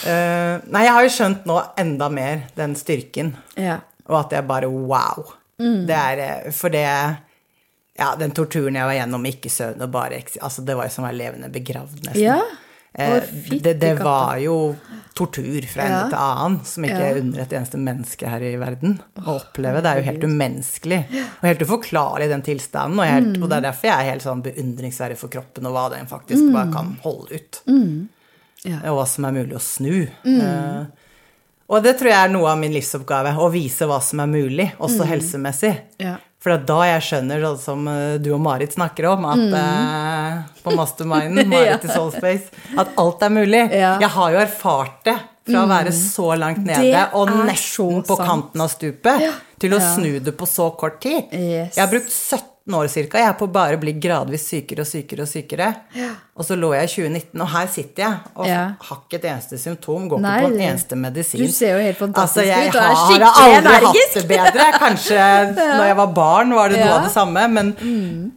[0.01, 3.79] Eh, nei, jeg har jo skjønt nå enda mer den styrken, Ja.
[4.09, 5.25] og at jeg bare wow.
[5.61, 5.83] Mm.
[5.89, 6.85] Det er eh, For det
[7.99, 11.05] Ja, den torturen jeg var gjennom, ikke søvn og bare Altså, det var jo som
[11.05, 12.21] å være levende begravd, nesten.
[12.23, 12.39] Ja.
[12.93, 13.21] Eh,
[13.63, 14.75] det, det var jo
[15.15, 16.07] tortur fra ende Ja.
[16.09, 17.09] til annen, som ikke Ja.
[17.11, 19.81] er under et eneste menneske her i verden å oppleve.
[19.81, 20.99] Det er jo helt umenneskelig
[21.41, 22.99] og helt uforklarlig, den tilstanden.
[22.99, 23.43] Og, helt, Mm.
[23.43, 26.51] og det er derfor jeg er helt sånn beundringsverdig for kroppen og hva den faktisk
[26.51, 27.61] bare kan holde ut.
[27.67, 28.07] Mm.
[28.65, 28.77] Ja.
[28.91, 30.07] Og hva som er mulig å snu.
[30.25, 30.85] Eh,
[31.69, 34.71] og det tror jeg er noe av min livsoppgave, å vise hva som er mulig,
[34.79, 35.77] også helsemessig.
[36.41, 36.43] Mm.
[36.43, 36.43] Ja.
[36.43, 39.43] For det er da jeg skjønner, sånn som eh, du og Marit snakker om, at
[39.61, 42.49] eh, på masterminden, Marit i Soulspace,
[42.81, 43.61] at alt er mulig.
[43.71, 43.97] Ja.
[44.01, 45.17] Jeg har jo erfart det
[45.51, 48.27] fra å være så langt nede og nesten på sant.
[48.27, 49.27] kanten av stupet,
[49.61, 49.93] til å Ja.
[49.95, 51.29] snu det på så kort tid.
[51.33, 51.75] Yes.
[51.77, 54.87] Jeg har brukt 17 år cirka, jeg er på å bare bli gradvis sykere og
[54.89, 55.69] sykere og sykere.
[56.37, 58.61] Og så lå jeg i 2019, og her sitter jeg og Ja.
[58.79, 61.45] har ikke et eneste symptom, går Nei, ikke på en eneste medisin.
[61.45, 64.13] Du ser jo helt fantastisk altså, jeg ut, og er har aldri energisk.
[64.13, 64.69] hatt det bedre.
[64.79, 65.25] Kanskje
[65.77, 68.31] når jeg var barn var det noe av det samme, men mm.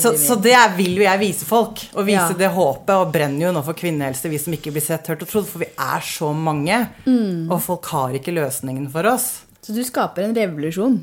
[0.00, 1.80] så, så det vil jo jeg vise folk.
[1.94, 2.38] Og vise Ja.
[2.38, 2.94] det håpet.
[2.98, 5.46] Og brenner jo nå for kvinnehelse, vi som ikke blir sett, hørt og trodd.
[5.50, 6.82] For vi er så mange.
[7.06, 7.50] Mm.
[7.52, 9.42] Og folk har ikke løsningen for oss.
[9.64, 10.98] Så du skaper en revolusjon.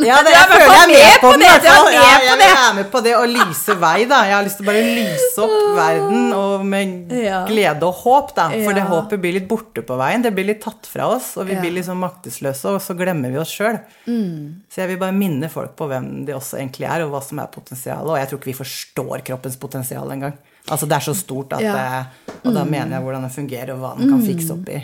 [0.00, 1.42] Ja, det, er jeg føler jeg er med på den.
[1.42, 4.22] du er med Ja, jeg, jeg være med på det å lyse vei, da.
[4.24, 7.12] Jeg har lyst til å bare lyse opp verden, og med
[7.50, 8.46] glede og håp, da.
[8.54, 10.24] For det håpet blir litt borte på veien.
[10.24, 13.42] Det blir litt tatt fra oss, og vi blir sånn maktesløse, og så glemmer vi
[13.42, 13.82] oss sjøl.
[14.08, 14.64] Mm.
[14.72, 17.44] Så jeg vil bare minne folk på hvem de også egentlig er, og hva som
[17.44, 18.14] er potensialet.
[18.14, 20.40] Og jeg tror ikke vi forstår kroppens potensial engang.
[20.70, 23.84] Altså, det er så stort at det, Og da mener jeg hvordan det fungerer, og
[23.84, 24.80] hva den kan fikse opp i.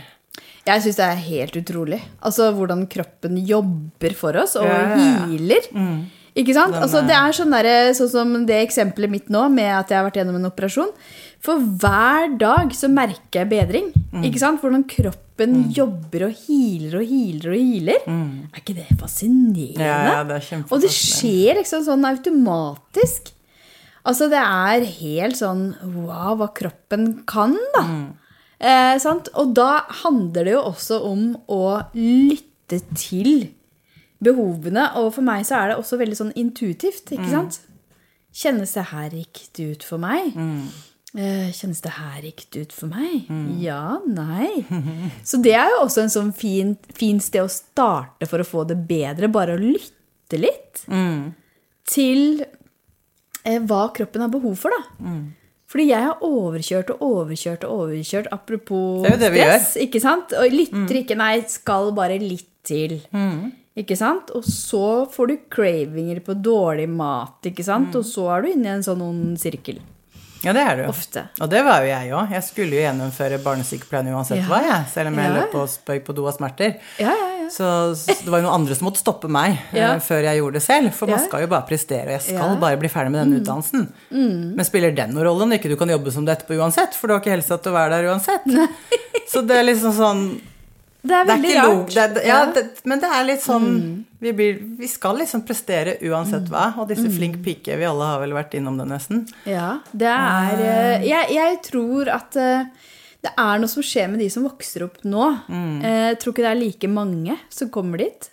[0.67, 2.01] Jeg syns det er helt utrolig.
[2.25, 4.97] Altså hvordan kroppen jobber for oss og Ja,
[5.27, 5.69] healer.
[6.39, 6.77] Ikke sant?
[6.79, 10.07] Altså, det er sånn, der, sånn som det eksempelet mitt nå, med at jeg har
[10.07, 10.93] vært gjennom en operasjon.
[11.43, 13.89] For hver dag så merker jeg bedring.
[14.23, 14.63] Ikke sant?
[14.63, 18.07] Hvordan kroppen jobber og healer og healer og healer.
[18.53, 19.83] Er ikke det fascinerende?
[19.83, 23.33] Ja, ja, det er og det skjer liksom sånn automatisk.
[24.09, 27.85] Altså, det er helt sånn wow, hva kroppen kan, da.
[28.61, 29.29] Eh, sant?
[29.39, 31.63] Og da handler det jo også om å
[31.95, 33.49] lytte til
[34.25, 34.89] behovene.
[34.99, 37.61] Og for meg så er det også veldig sånn intuitivt, ikke sant?
[38.39, 40.35] Kjennes det her riktig ut for meg?
[41.17, 43.25] Eh, Kjennes det her riktig ut for meg?
[43.63, 44.65] Ja, nei.
[45.25, 48.67] Så det er jo også en sånn fin, fin sted å starte for å få
[48.69, 49.31] det bedre.
[49.33, 50.83] Bare å lytte litt
[51.89, 52.43] til
[53.45, 55.07] eh, hva kroppen har behov for, da.
[55.69, 59.75] Fordi jeg har overkjørt og overkjørt og overkjørt, apropos Det det stress.
[59.85, 60.33] ikke sant?
[60.33, 63.01] Og lytter ikke, nei, skal bare litt til.
[63.79, 64.31] Ikke sant?
[64.35, 67.95] Og så får du cravinger på dårlig mat, ikke sant?
[67.95, 69.79] Og så er du inne i en sånn ond sirkel.
[70.45, 70.91] Ja, det er det jo.
[70.91, 71.25] Ofte.
[71.41, 72.31] Og det var jo jeg òg.
[72.33, 74.47] Jeg skulle jo gjennomføre barnesykepleien uansett Ja.
[74.47, 74.85] hva, jeg.
[74.93, 75.41] Selv om jeg Ja.
[75.41, 76.77] løp og spøk på do av smerter.
[76.99, 77.49] Ja, ja, ja.
[77.51, 79.95] Så, så det var jo noen andre som måtte stoppe meg ja.
[79.97, 80.93] uh, før jeg gjorde det selv.
[80.93, 82.55] For man skal jo bare prestere, og jeg skal.
[82.55, 82.61] Mm.
[82.61, 83.89] bare bli ferdig med denne utdannelsen.
[84.11, 85.49] Men spiller den noen rolle
[91.09, 92.15] det er sånn Det er veldig rart.
[92.15, 92.39] Det, ja.
[92.45, 92.53] Mm.
[92.59, 93.69] det, men det er litt sånn
[94.21, 96.53] vi, blir, vi skal liksom prestere uansett Mm.
[96.53, 96.67] hva.
[96.83, 99.25] Og disse flink pike, vi alle har vel vært innom det nesten.
[99.47, 102.65] Ja, det er eh, jeg, jeg tror at eh,
[103.23, 105.25] det er noe som skjer med de som vokser opp nå.
[105.49, 105.81] Mm.
[105.83, 108.31] Eh, Jeg tror ikke det er like mange som kommer dit.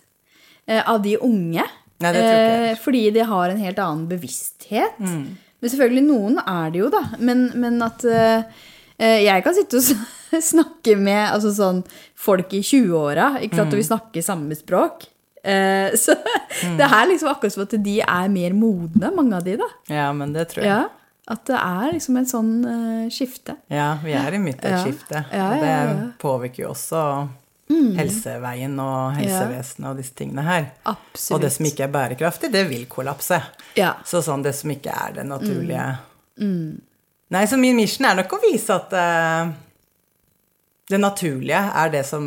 [0.66, 1.64] eh, Av de unge.
[2.02, 2.12] Nei.
[2.14, 4.98] Eh, Fordi de har en helt annen bevissthet.
[5.00, 5.36] Mm.
[5.62, 7.00] Men selvfølgelig, noen er det jo, da.
[7.18, 8.44] Men, men at eh, eh,
[8.98, 11.82] jeg kan sitte og snakke med altså sånn,
[12.14, 13.82] folk i 20-åra, ikke sant, og Mm.
[13.82, 15.06] vi snakker samme språk.
[15.44, 16.14] Eh, Så
[16.64, 16.76] Mm.
[16.78, 19.66] det er liksom akkurat som at de er mer modne, mange av de, da.
[19.92, 20.70] Ja, men det tror jeg.
[20.72, 20.88] Ja,
[21.28, 23.56] at det er liksom en sånn eh, skifte.
[23.68, 24.84] Ja, vi er i midt av et Ja.
[24.84, 25.24] skifte.
[25.32, 26.06] Ja, og det ja, ja.
[26.18, 27.28] påvirker jo også
[27.96, 30.68] helseveien og helsevesenet og disse tingene her.
[30.86, 31.34] Absolutt.
[31.36, 33.40] Og det som ikke er bærekraftig, det vil kollapse.
[33.76, 33.94] Ja.
[34.06, 35.98] Så sånn det som ikke er det naturlige
[36.40, 36.80] Mm.
[37.34, 39.50] Nei, så min mission er nok å vise at uh,
[40.90, 42.26] det naturlige er det som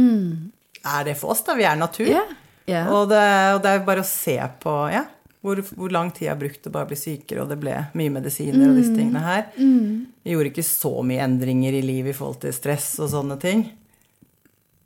[0.00, 1.54] er det for oss, da.
[1.58, 2.06] Vi er natur.
[2.08, 2.30] Yeah.
[2.70, 2.84] Ja.
[2.94, 3.20] Og, det,
[3.56, 5.02] og det er bare å se på ja,
[5.42, 8.12] hvor, hvor lang tid jeg har brukt å bare bli sykere, og det ble mye
[8.14, 8.78] medisiner og Mm.
[8.80, 9.46] disse tingene her.
[9.58, 13.66] Jeg gjorde ikke så mye endringer i livet i forhold til stress og sånne ting.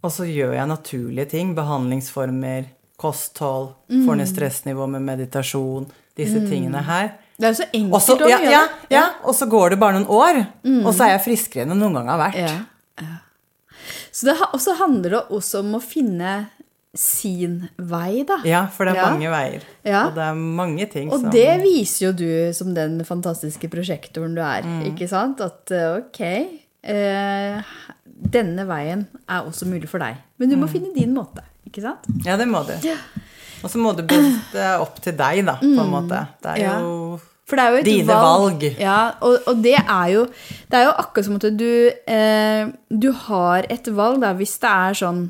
[0.05, 1.55] Og så gjør jeg naturlige ting.
[1.57, 2.67] Behandlingsformer,
[3.01, 4.07] kosthold, Mm.
[4.07, 5.87] får ned stressnivå med meditasjon,
[6.17, 7.13] disse tingene her.
[7.39, 8.51] Det er jo så enkelt Også, å ja, gjøre.
[8.53, 8.63] ja,
[8.95, 10.41] ja, og så går det bare noen år,
[10.87, 12.39] og så er jeg friskere enn jeg noen gang har vært.
[12.39, 12.53] Ja,
[13.03, 13.17] ja.
[14.15, 16.35] Så det, også handler det også om å finne
[16.95, 18.37] sin vei, da.
[18.47, 19.09] Ja, for det er Ja.
[19.11, 19.63] mange veier.
[19.85, 20.05] Ja.
[20.07, 24.37] Og det er mange ting Og som det viser jo du som den fantastiske prosjektoren
[24.37, 24.95] du er, Mm.
[24.95, 25.41] ikke sant?
[25.41, 26.21] At eh, ok,
[26.85, 27.63] eh,
[28.31, 30.15] denne veien er også mulig for deg.
[30.39, 30.55] Men Mm.
[30.55, 32.07] du må finne din måte, ikke sant?
[32.25, 32.73] Ja, det må du.
[33.65, 34.05] Og så må det
[34.61, 36.19] er opp til deg, da, på en måte.
[36.45, 36.65] Det er Mm.
[36.65, 36.79] Ja.
[36.81, 37.21] jo
[37.77, 38.61] jo Dine valg.
[38.63, 38.63] valg.
[38.81, 40.23] Ja, og, og det er jo
[40.71, 44.71] Det er jo akkurat som at du eh, Du har et valg, da, hvis det
[44.71, 45.21] er sånn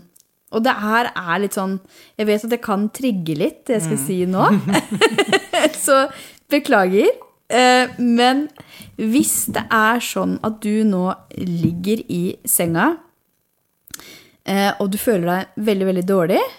[0.54, 1.74] Og det her er litt sånn
[2.16, 4.46] Jeg vet at det kan trigge litt, det jeg skal si nå.
[5.86, 6.04] Så
[6.50, 7.10] beklager.
[7.50, 8.46] Eh, men
[8.96, 12.92] hvis det er sånn at du nå ligger i senga,
[14.46, 16.54] eh, og du føler deg veldig, veldig dårlig eh,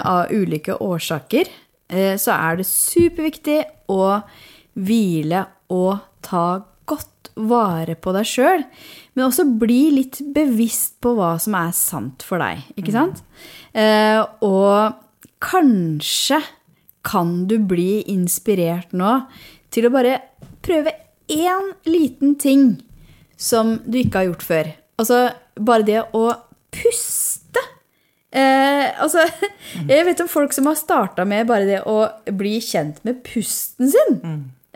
[0.00, 1.50] av ulike årsaker,
[1.88, 3.60] eh, så er det superviktig
[3.92, 4.20] å
[4.76, 6.46] hvile og ta
[6.86, 8.64] godt vare på deg sjøl.
[9.14, 13.22] Men også bli litt bevisst på hva som er sant for deg, ikke sant?
[13.76, 14.96] Eh, og
[15.44, 16.40] kanskje
[17.06, 19.20] kan du bli inspirert nå
[19.74, 20.18] til å bare
[20.64, 20.94] prøve
[21.30, 22.76] én liten ting
[23.36, 24.72] som du ikke har gjort før.
[25.00, 25.20] Altså
[25.60, 26.26] bare det å
[26.74, 27.62] puste.
[28.34, 29.22] Eh, altså,
[29.86, 31.98] jeg vet om folk som har starta med bare det å
[32.36, 34.18] bli kjent med pusten sin.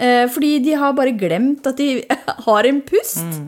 [0.01, 2.05] Eh, fordi de har bare glemt at de
[2.47, 3.41] har en pust.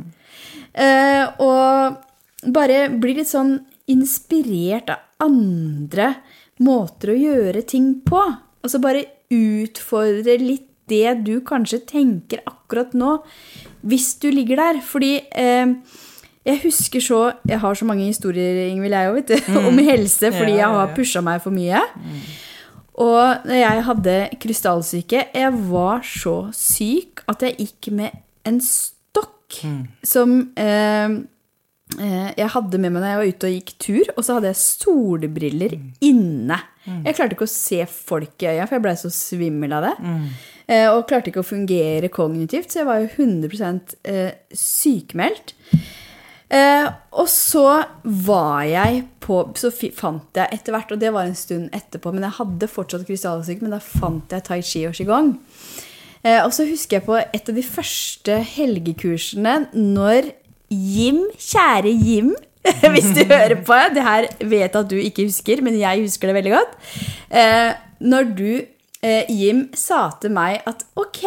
[0.73, 3.59] Eh, og bare bli litt sånn
[3.93, 6.15] inspirert av andre
[6.63, 8.21] måter å gjøre ting på.
[8.63, 13.21] Altså bare utfordre litt det du kanskje tenker akkurat nå,
[13.87, 14.81] hvis du ligger der.
[14.85, 15.73] Fordi eh,
[16.43, 20.32] jeg husker så Jeg har så mange historier, Ingvild, jeg òg, vet du, om helse
[20.34, 20.95] fordi Ja, ja, jeg har ja.
[20.97, 21.82] pusha meg for mye.
[23.03, 28.18] Og når jeg hadde krystallsyke, jeg var så syk at jeg gikk med
[28.49, 29.62] en stokk
[30.07, 31.14] som eh,
[32.01, 34.53] eh, jeg hadde med meg når jeg var ute og gikk tur, og så hadde
[34.53, 36.59] jeg solbriller inne.
[36.82, 39.95] Jeg klarte ikke å se folk i øya, for jeg blei så svimmel av det.
[40.66, 45.55] Eh, og klarte ikke å fungere kognitivt, så jeg var jo 100 eh, sykemeldt.
[46.53, 47.67] Eh, og så
[48.05, 52.27] var jeg på Så fant jeg etter hvert, og det var en stund etterpå, men
[52.27, 55.37] jeg hadde fortsatt krystallsyke, men da fant jeg tai chi og qigong.
[56.23, 60.33] Eh, og så husker jeg på et av de første helgekursene når
[60.73, 62.35] Jim, kjære Jim,
[62.95, 66.31] hvis du hører på Det her vet jeg at du ikke husker, men jeg husker
[66.31, 66.77] det veldig godt.
[67.31, 67.73] Eh,
[68.03, 68.51] når du,
[69.03, 71.25] eh, Jim, sa til meg at ok,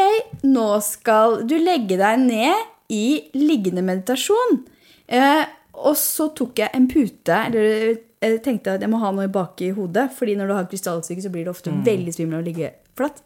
[0.47, 4.63] nå skal du legge deg ned i liggende meditasjon.
[5.07, 5.43] Eh,
[5.75, 9.59] og så tok jeg en pute, eller jeg tenkte at jeg må ha noe bak
[9.61, 12.71] i hodet, fordi når du har krystallsyke, så blir det ofte veldig svimmel å ligge
[12.97, 13.21] flatt.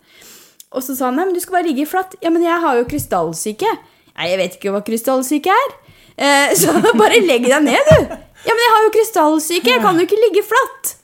[0.75, 2.15] Og så sa han nei, men du skal bare ligge flatt.
[2.23, 3.69] Ja, men jeg har jo krystallsyke.
[4.15, 5.77] Nei, jeg vet ikke hva krystallsyke er.
[6.19, 8.17] Eh, så bare legg deg ned, du.
[8.45, 9.73] Ja, men jeg har jo krystallsyke.
[9.73, 10.95] Jeg kan jo ikke ligge flatt.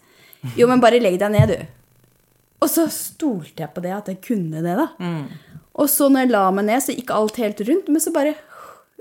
[0.60, 1.72] Jo, men bare legg deg ned, du.
[2.64, 4.90] Og så stolte jeg på det, at jeg kunne det, da.
[5.76, 8.36] Og så når jeg la meg ned, så gikk alt helt rundt, men så bare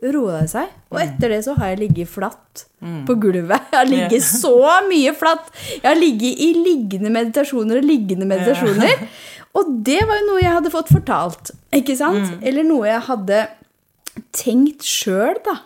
[0.02, 0.68] roa det seg.
[0.92, 2.64] Og etter det så har jeg ligget flatt
[3.06, 3.60] på gulvet.
[3.70, 4.54] Jeg har ligget så
[4.88, 5.46] mye flatt.
[5.78, 9.06] Jeg har ligget i liggende meditasjoner og liggende meditasjoner.
[9.54, 12.26] Og det var jo noe jeg hadde fått fortalt, ikke sant?
[12.42, 13.44] Eller noe jeg hadde
[14.34, 15.56] tenkt sjøl, da.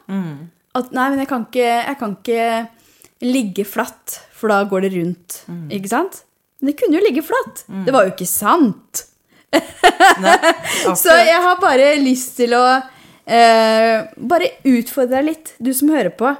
[0.79, 2.68] At nei, men jeg kan ikke, jeg kan ikke
[3.24, 5.39] ligge flatt, for da går det rundt.
[5.74, 6.20] Ikke sant?
[6.61, 7.64] Men det kunne jo ligge flatt.
[7.87, 9.05] Det var jo ikke sant.
[11.03, 12.62] Så jeg har bare lyst til å
[13.29, 16.33] eh, bare utfordre deg litt, du som hører på.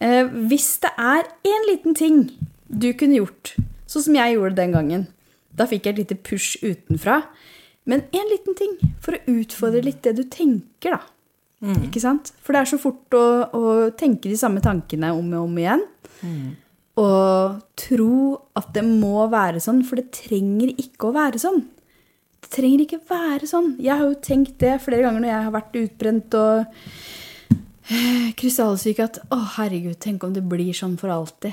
[0.00, 2.22] Eh, hvis det er en liten ting
[2.70, 3.54] du kunne gjort,
[3.90, 5.08] sånn som jeg gjorde den gangen
[5.58, 7.24] Da fikk jeg et lite push utenfra.
[7.90, 11.00] Men en liten ting for å utfordre litt det du tenker, da.
[11.84, 12.30] Ikke sant?
[12.40, 15.82] For det er så fort å, å tenke de samme tankene om og om igjen.
[17.02, 21.60] Og tro at det må være sånn, for det trenger ikke å være sånn.
[22.50, 23.74] Trenger ikke være sånn.
[23.78, 26.64] Jeg har jo tenkt det flere ganger når jeg har vært utbrent og
[27.90, 31.52] eh, krystallsyk, at å, herregud, tenk om det blir sånn for alltid.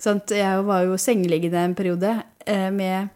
[0.00, 0.30] Sant?
[0.30, 2.14] Jeg var jo sengeliggende en periode
[2.46, 3.10] eh, med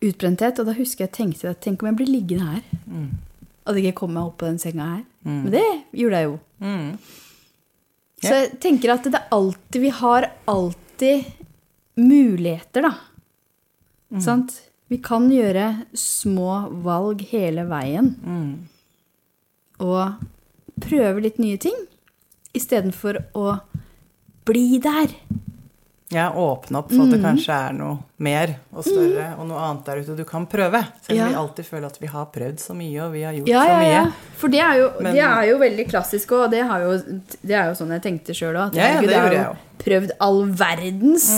[0.00, 2.62] utbrenthet, og da husker jeg tenkte at tenk om jeg blir liggende her.
[3.66, 5.02] At jeg ikke kom meg opp på den senga her.
[5.24, 6.38] Men det gjorde jeg jo.
[8.20, 11.24] Så jeg tenker at det alltid Vi har alltid
[11.96, 12.94] muligheter, da.
[14.20, 14.60] Sant?
[14.90, 18.10] Vi kan gjøre små valg hele veien.
[19.80, 20.26] Og
[20.82, 21.76] prøve litt nye ting
[22.56, 23.60] istedenfor å
[24.48, 25.12] bli der.
[26.10, 29.84] Ja, åpne opp for at det kanskje er noe mer og større og noe annet
[29.86, 30.80] der ute du kan prøve.
[31.06, 31.28] Selv om Ja.
[31.28, 33.76] vi alltid føler at vi har prøvd så mye, og vi har gjort Ja, så
[33.78, 33.92] mye.
[33.92, 34.10] ja.
[34.34, 36.96] For det er jo, Men- det er jo veldig klassisk, og det, har jo,
[37.46, 38.74] det er jo sånn jeg tenkte sjøl òg.
[38.74, 41.30] Ja, ja, det har jo jeg prøvd all verdens.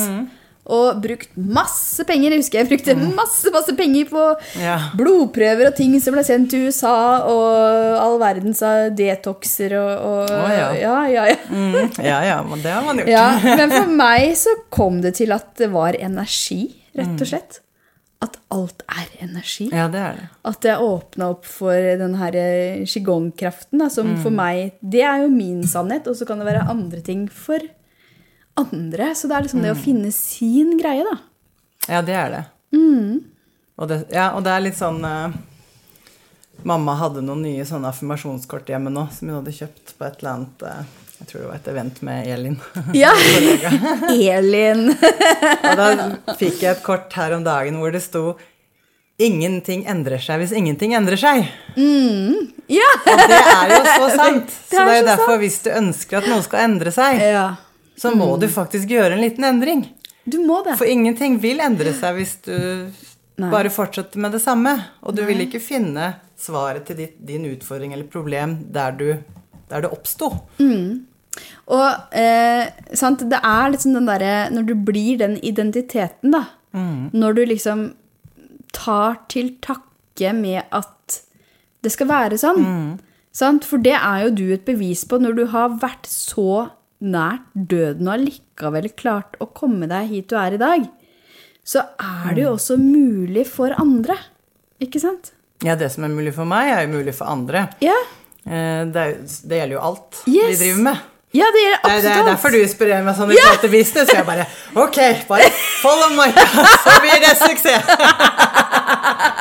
[0.70, 2.30] Og brukt masse penger.
[2.30, 4.26] Jeg husker jeg brukte masse masse penger på
[4.62, 4.76] Ja.
[4.94, 10.30] blodprøver og ting som ble sendt til USA, og all verdens av detoxer og, og
[10.30, 10.68] oh, ja.
[10.78, 11.40] ja, ja, ja.
[11.50, 13.10] Mm, ja, ja, men det har man gjort.
[13.58, 16.62] Men for meg så kom det til at det var energi,
[16.94, 17.58] rett og slett.
[18.22, 19.66] At alt er energi.
[19.74, 20.26] Ja, det er det.
[20.46, 25.24] At jeg åpna opp for den her eh, qigong-kraften, som som for meg Det er
[25.24, 27.58] jo min sannhet, og så kan det være andre ting for
[28.54, 29.12] andre.
[29.14, 31.18] Så det er liksom det å finne sin greie, da.
[31.88, 32.42] Ja, det er det.
[32.76, 33.22] Mm.
[33.80, 35.32] Og det, ja, og det er litt sånn uh,
[36.68, 40.30] Mamma hadde noen nye sånne affirmasjonskort hjemme nå, som hun hadde kjøpt på et eller
[40.36, 42.56] annet uh, Jeg tror det var et event med Elin.
[43.02, 43.12] Ja!
[44.36, 44.92] Elin.
[45.72, 45.90] og da
[46.38, 48.32] fikk jeg et kort her om dagen hvor det sto
[49.22, 51.44] Ingenting endrer seg hvis ingenting endrer seg.
[51.76, 52.88] Ja!
[53.04, 54.48] Og det er jo så sant.
[54.48, 55.42] Det så det er jo derfor, sant.
[55.44, 57.44] hvis du ønsker at noe skal endre seg, ja.
[57.96, 59.84] Så må du faktisk gjøre en liten endring.
[60.24, 60.76] Du må det.
[60.78, 62.56] For ingenting vil endre seg hvis du
[63.42, 63.50] Nei.
[63.50, 64.74] bare fortsetter med det samme.
[65.02, 69.08] Og du vil ikke finne svaret til ditt, din utfordring eller problem der, du,
[69.70, 70.32] der det oppsto.
[71.72, 72.68] Og eh,
[72.98, 76.44] sant, det er liksom den derre Når du blir den identiteten, da.
[77.12, 77.86] Når du liksom
[78.72, 81.22] tar til takke med at
[81.82, 82.62] det skal være sånn.
[83.32, 83.66] Sant?
[83.68, 86.68] For det er jo du et bevis på når du har vært så
[87.02, 90.88] nært døden og allikevel klart å komme deg hit du er i dag.
[91.66, 94.16] Så er det jo også mulig for andre.
[94.82, 95.32] Ikke sant?
[95.62, 97.68] Ja, det som er mulig for meg, er jo mulig for andre.
[97.84, 97.94] Ja.
[98.46, 99.04] Eh, Det,
[99.46, 100.48] det gjelder jo alt Yes.
[100.58, 101.08] vi driver med.
[101.32, 102.02] Ja, det gjelder absolutt alt.
[102.04, 104.10] det er derfor du inspirerer meg sånn i forhold til business.
[104.10, 104.46] Så jeg bare
[104.82, 104.98] Ok,
[105.30, 105.46] bare
[105.80, 106.44] follow Maika,
[106.84, 107.84] så blir det suksess.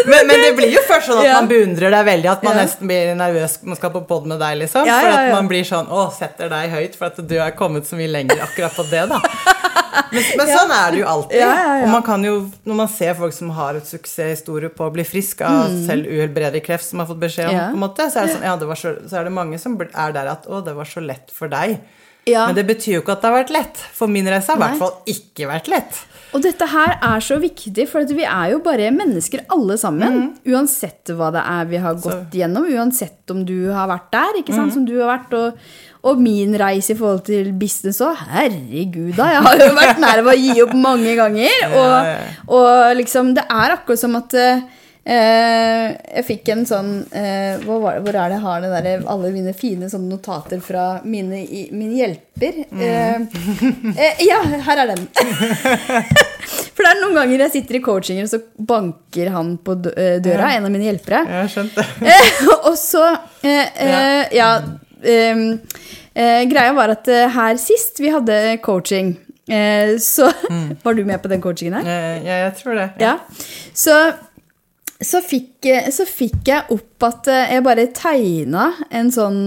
[0.10, 2.88] Men, men det blir jo først sånn at man beundrer deg veldig, at man nesten
[2.90, 4.86] blir nervøs man skal på pod med deg, liksom.
[4.88, 7.98] For at man blir sånn Å, setter deg høyt for at du er kommet så
[7.98, 9.20] mye lenger akkurat på det, da.
[10.10, 11.42] Men, men sånn er det jo alltid.
[11.84, 12.32] Og man kan jo,
[12.66, 16.62] når man ser folk som har et suksesshistorie på å bli frisk av selv uhelbredelig
[16.66, 17.72] kreft, som har fått beskjed om, Mm.
[17.74, 19.58] På en måte, så er det sånn, ja, det var så, så er det mange
[19.62, 21.76] som er der at å, det var så lett for deg.
[22.28, 22.46] Ja.
[22.48, 23.82] Men det betyr jo ikke at det har vært lett.
[23.96, 26.00] For min reise har i hvert fall ikke vært lett.
[26.30, 30.18] Og dette her er så viktig, for vi er jo bare mennesker alle sammen.
[30.46, 34.54] Uansett hva det er vi har gått gjennom, uansett om du har vært der, ikke
[34.54, 35.58] sant, som du har vært, og,
[36.06, 38.22] og min reise i forhold til business òg.
[38.30, 39.30] Herregud, da.
[39.34, 41.64] Jeg har jo vært nær ved å gi opp mange ganger.
[41.80, 44.62] Og, og liksom, det er akkurat som at eh,
[45.04, 49.30] jeg fikk en sånn eh, hvor, var, hvor er det jeg har det der, alle
[49.34, 51.40] mine fine sånne notater fra mine,
[51.72, 52.60] min hjelper?
[52.70, 53.22] Eh,
[53.96, 55.06] eh, ja, her er den.
[56.74, 58.40] For det er noen ganger jeg sitter i coachingen, og så
[58.72, 61.24] banker han på dø- eh, døra, en av mine hjelpere.
[61.28, 61.86] Jeg har skjønt det.
[62.12, 63.02] Eh, og så
[63.44, 64.50] eh, eh, Ja.
[65.04, 65.44] ehm,
[66.14, 69.12] eh, greia var at eh, her sist vi hadde coaching,
[69.50, 70.30] eh, så
[70.84, 71.88] Var du med på den coachingen her?
[71.90, 72.88] Eh, Ja, jeg tror det.
[73.02, 73.16] Ja.
[73.76, 73.96] Så,
[75.02, 79.42] så, fikk, så fikk jeg opp at eh, jeg bare tegna en sånn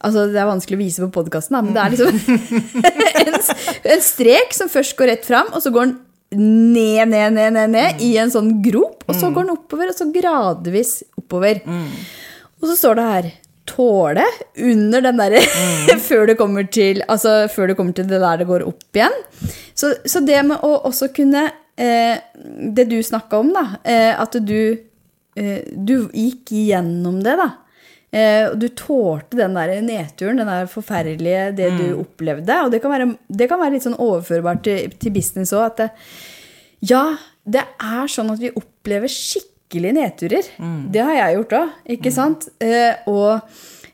[0.00, 2.14] Altså, det er vanskelig å vise på podkasten, men det er liksom
[3.20, 3.34] en,
[3.92, 5.98] en strek som først går rett fram, og så går den
[6.72, 9.98] ned, ned, ned, ned, ned i en sånn grop, og så går den oppover, og
[9.98, 11.60] så gradvis oppover.
[11.68, 13.28] Og så står det her
[13.68, 14.24] tåle
[14.72, 15.44] under den derre
[16.08, 19.20] før, det kommer til- altså, før du kommer til det der det går opp igjen.
[19.76, 24.36] Så, så det med å også kunne eh, Det du snakka om, da, eh, at
[24.44, 24.76] du,
[25.36, 27.50] eh, du gikk gjennom det, da.
[28.10, 32.56] Eh, du tålte den der nedturen, den der forferdelige, det du opplevde.
[32.64, 35.70] Og det kan være, det kan være litt sånn overførbart til, til business òg.
[35.70, 35.88] At det,
[36.90, 37.04] ja,
[37.46, 40.48] det er sånn at vi opplever skikkelige nedturer.
[40.92, 42.48] Det har jeg gjort òg, ikke sant?
[42.60, 43.38] Eh, og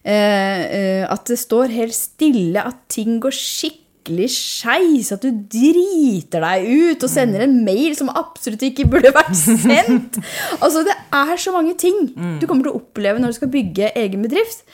[0.02, 3.84] eh, eh, at det står helt stille, at ting går skikkelig
[4.30, 9.34] skeis, at du driter deg ut og sender en mail som absolutt ikke burde vært
[9.38, 10.20] sendt.
[10.64, 13.92] altså, det er så mange ting du kommer til å oppleve når du skal bygge
[13.98, 14.64] egen bedrift.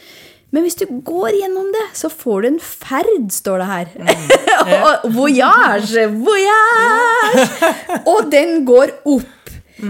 [0.53, 3.93] Men hvis du går gjennom det, så får du en ferd, står det her.
[4.89, 7.47] Og voyage, voyage!
[8.13, 9.31] Og den går opp.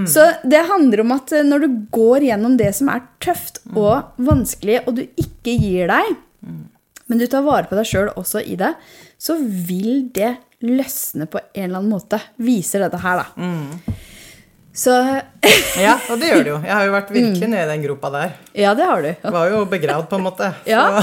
[0.09, 4.15] Så det handler om at eh, når du går gjennom det som er tøft og
[4.23, 6.15] vanskelig, og du ikke gir deg,
[7.11, 8.71] men du tar vare på deg sjøl også i det,
[9.23, 10.33] så vil det
[10.67, 12.19] løsne på en eller annen måte.
[12.43, 13.47] Viser dette her, da.
[14.75, 14.91] Så
[15.77, 16.59] Ja, og det gjør det jo.
[16.65, 18.31] Jeg har jo vært virkelig nede i den gropa der.
[18.57, 19.11] Ja, det har du.
[19.35, 20.53] Var jo begravd, på en måte.
[20.67, 21.03] Ja.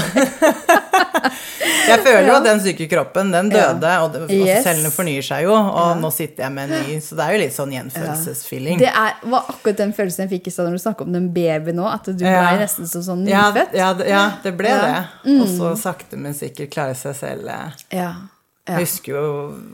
[1.90, 3.72] Jeg føler jo at den syke kroppen, den Ja.
[3.72, 4.62] døde, og, og Yes.
[4.64, 7.40] cellene fornyer seg jo, og nå sitter jeg med en ny, så det er jo
[7.42, 8.78] litt sånn gjenfødelsesfeeling.
[8.78, 11.28] Det er, var akkurat den følelsen jeg fikk i stad når du snakket om den
[11.34, 11.86] babyen nå.
[11.90, 12.44] At du Ja.
[12.52, 13.74] ble nesten som sånn nyfødt.
[13.74, 15.04] ja, det- ja, det ble Ja.
[15.24, 15.40] det.
[15.40, 17.48] Og så sakte, men sikkert klare seg selv.
[17.48, 17.70] eh.
[17.90, 18.12] Ja.
[18.68, 18.76] Ja.
[18.76, 19.20] Jeg husker jo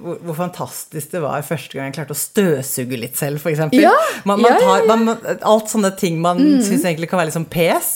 [0.01, 3.59] hvor, hvor fantastisk det var første gang jeg klarte å støvsuge litt selv, f.eks.
[3.77, 3.91] Ja,
[4.25, 5.11] Man, man ja, ja, tar, man,
[5.43, 7.91] alt sånne ting man syns egentlig kan være litt sånn pes.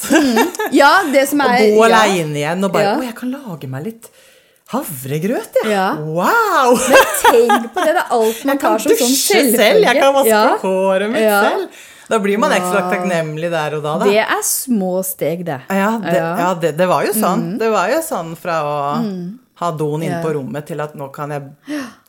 [0.75, 2.03] ja, det som Å er gå ja.
[2.03, 2.97] aleine igjen og bare Ja.
[2.99, 4.11] Å, jeg kan lage meg litt
[4.71, 5.71] havregrøt, jeg.
[5.73, 5.87] Ja.
[5.99, 6.77] Wow!
[6.91, 7.95] Men Tenk på det.
[7.95, 10.45] Det er alt man tar som sånn dusje selv, jeg kan vaske Ja.
[10.63, 11.41] håret mitt Ja.
[11.49, 11.81] selv.
[12.11, 14.05] Da blir man ekstra takknemlig der og da, da.
[14.11, 15.61] Det er små steg, det.
[15.71, 16.31] Ja, det, Ja.
[16.55, 16.61] Mm.
[16.61, 17.45] det, det var jo sånn.
[17.59, 18.77] Det var jo sånn fra å
[19.61, 21.51] ha doen inne på rommet til at nå kan jeg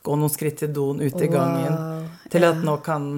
[0.04, 2.08] gå noen skritt til doen ute i gangen.
[2.32, 3.12] Til at nå kan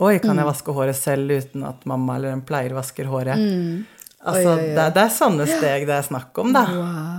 [0.00, 0.38] Oi, kan Mm.
[0.40, 3.36] jeg vaske håret selv uten at mamma eller en pleier vasker håret?
[3.36, 3.82] Mm.
[4.24, 6.62] Altså, det er sånne steg det er snakk om, da.
[6.72, 7.09] Wow.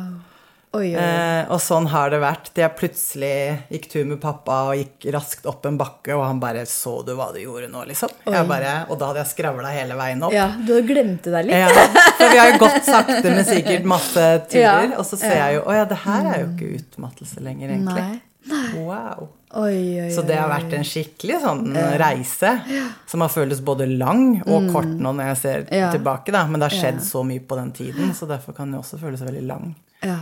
[0.74, 1.00] Oi, oi.
[1.04, 2.52] Eh, og sånn har det vært.
[2.56, 3.32] Jeg plutselig
[3.74, 7.12] gikk tur med pappa og gikk raskt opp en bakke, og han bare 'Så du
[7.14, 8.08] hva du gjorde nå?' liksom.
[8.48, 10.32] Bare, og da hadde jeg skravla hele veien opp.
[10.32, 11.60] Ja, du glemte deg litt.
[11.60, 14.92] Ja, for vi har jo gått sakte, men sikkert masse turer.
[14.92, 17.68] Ja, Og så ser jeg jo Å ja, det her er jo ikke utmattelse lenger,
[17.70, 18.22] egentlig.
[18.48, 18.82] Nei.
[18.82, 19.28] Wow.
[19.54, 22.62] Oi, oi, Så det har vært en skikkelig sånn reise
[23.06, 25.78] som har føltes både lang og kort nå når jeg ser Mm.
[25.78, 25.92] Ja.
[25.92, 26.48] tilbake, da.
[26.48, 27.00] Men det har skjedd Ja.
[27.12, 29.76] så mye på den tiden, så derfor kan det også føles veldig lang.
[30.02, 30.16] Ja.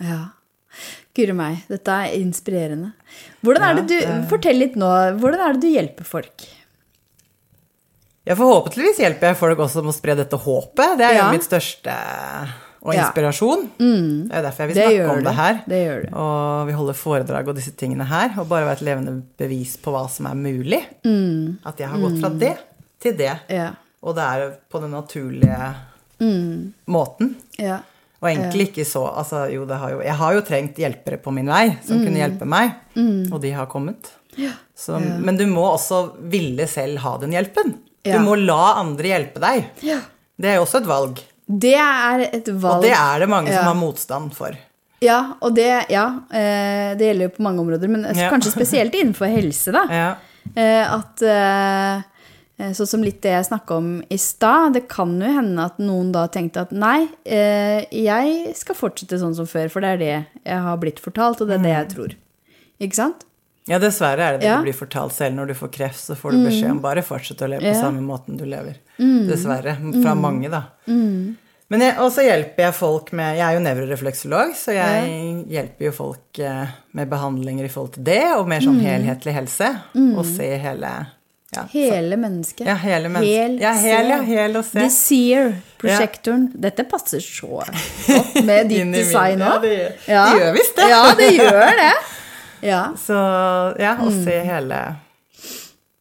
[0.00, 0.18] Ja.
[1.16, 2.90] Guri meg, dette er inspirerende.
[3.42, 4.90] Hvordan er det du, det- Fortell litt nå.
[5.18, 6.44] Hvordan er det du hjelper folk?
[8.26, 10.96] Ja, forhåpentligvis hjelper jeg folk også med å spre dette håpet.
[10.98, 11.26] Det er Ja.
[11.26, 11.94] jo mitt største
[12.82, 13.06] og Ja.
[13.06, 13.70] inspirasjon.
[13.78, 15.62] Det er derfor jeg vil snakke det om det her.
[15.66, 16.12] Det.
[16.12, 19.92] Og vi holder foredrag og disse tingene her, og bare være et levende bevis på
[19.94, 20.82] hva som er mulig.
[21.64, 22.58] At jeg har gått fra det
[23.00, 23.40] til det.
[23.48, 23.70] Ja.
[24.02, 25.74] Og det er på den naturlige
[26.88, 27.36] måten.
[27.58, 27.78] Ja.
[28.22, 31.32] Og egentlig ikke så altså, jo, det har jo, Jeg har jo trengt hjelpere på
[31.36, 32.72] min vei som kunne hjelpe meg,
[33.32, 34.12] og de har kommet.
[34.76, 37.74] Så, Men du må også ville selv ha den hjelpen.
[38.04, 38.18] Ja.
[38.18, 39.64] Du må la andre hjelpe deg.
[39.82, 39.98] Ja.
[40.38, 41.20] Det er jo også et valg.
[41.46, 42.78] Det er et valg.
[42.80, 43.58] Og det er det mange Ja.
[43.62, 44.56] som har motstand for.
[45.00, 48.30] Ja, og det, ja, eh, det gjelder jo på mange områder, men Ja.
[48.32, 49.72] kanskje spesielt innenfor helse.
[49.72, 49.84] da.
[49.90, 50.14] Ja.
[50.56, 52.02] Eh, At eh,
[52.56, 54.72] Sånn som litt det jeg snakka om i stad.
[54.72, 59.34] Det kan jo hende at noen da tenkte at nei, eh, jeg skal fortsette sånn
[59.36, 60.12] som før, for det er det
[60.46, 62.14] jeg har blitt fortalt, og det er det jeg tror.
[62.80, 63.26] Ikke sant?
[63.68, 64.56] ja, dessverre er det det Ja.
[64.56, 64.62] Mm.
[64.64, 65.98] du blir fortalt selv når du får kreft.
[66.00, 67.74] Så får du beskjed om bare fortsette å leve på Ja.
[67.74, 67.82] Mm.
[67.82, 68.76] samme måten du lever.
[69.26, 69.76] Dessverre.
[70.02, 70.62] Fra mange, da.
[71.68, 75.92] Men jeg, også hjelper jeg folk med Jeg er jo nevrorefleksolog, så jeg hjelper jo
[75.92, 78.66] folk eh, med behandlinger i forhold til det, og mer Mm.
[78.68, 79.80] sånn helhetlig helse.
[80.16, 81.06] Og se hele
[81.56, 82.66] ja, Hele mennesket.
[82.68, 83.60] Ja, hele mennesket.
[83.62, 84.78] Ja, hel, ja, hel og se.
[84.80, 86.50] The Seer-prosjektoren.
[86.54, 89.62] Dette passer så godt med ditt design ja, òg.
[89.62, 90.88] det- det gjør visst det.
[90.90, 91.90] Ja, det gjør det.
[92.66, 92.84] Ja.
[92.98, 93.14] Så
[93.78, 94.84] ja, å se hele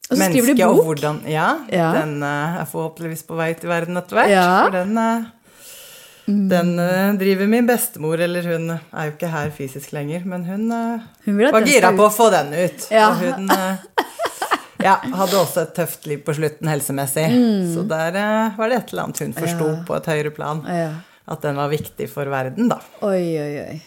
[0.06, 0.20] Mm.
[0.22, 1.88] Mennesket og hvordan Ja, Ja.
[1.96, 4.30] den uh, er forhåpentligvis på vei til verden etter hvert.
[4.30, 4.44] Ja.
[4.46, 4.62] Mm.
[4.62, 5.24] For den, eh,
[6.54, 10.70] den uh, driver min bestemor, eller hun er jo ikke her fysisk lenger, men hun,
[11.26, 12.86] Hun var gira på å få den ut.
[12.94, 13.10] Ja.
[13.10, 13.50] Og hun
[14.86, 17.26] ja, hadde også et tøft liv på slutten helsemessig.
[17.74, 19.76] Så der eh, var det et eller annet hun forsto Mm.
[19.80, 19.84] Ja.
[19.90, 20.62] på et høyere plan.
[20.70, 20.88] Ja.
[21.28, 22.78] At den var viktig for verden, da.
[23.02, 23.78] Oi, oi, oi.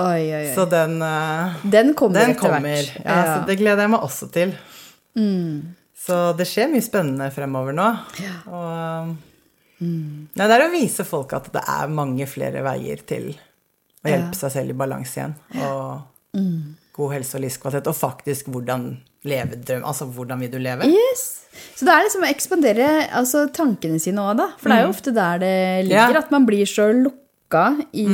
[0.00, 0.44] Oi, oi.
[0.54, 2.60] Så den, eh, Den kommer den etter kommer.
[2.70, 3.00] hvert.
[3.04, 4.54] Ja, så det gleder jeg meg også til.
[5.18, 5.74] Mm.
[6.04, 7.88] Så det skjer mye spennende fremover nå.
[8.52, 9.14] Og
[9.84, 13.32] Nei, det er å vise folk at det er mange flere veier til
[14.04, 15.34] å hjelpe seg selv i balanse igjen.
[15.60, 16.38] Og
[16.94, 17.88] god helse og livskvalitet.
[17.90, 18.88] Og faktisk hvordan
[19.24, 19.84] leve drøm.
[19.88, 20.86] Altså hvordan vil du leve?
[20.90, 21.24] Yes.
[21.76, 24.48] Så det er liksom å ekspandere altså, tankene sine òg, da.
[24.58, 25.54] For det er jo ofte der det
[25.88, 26.14] ligger, Mm.
[26.14, 26.18] Ja.
[26.24, 27.64] at man blir så lukka
[27.94, 28.06] i,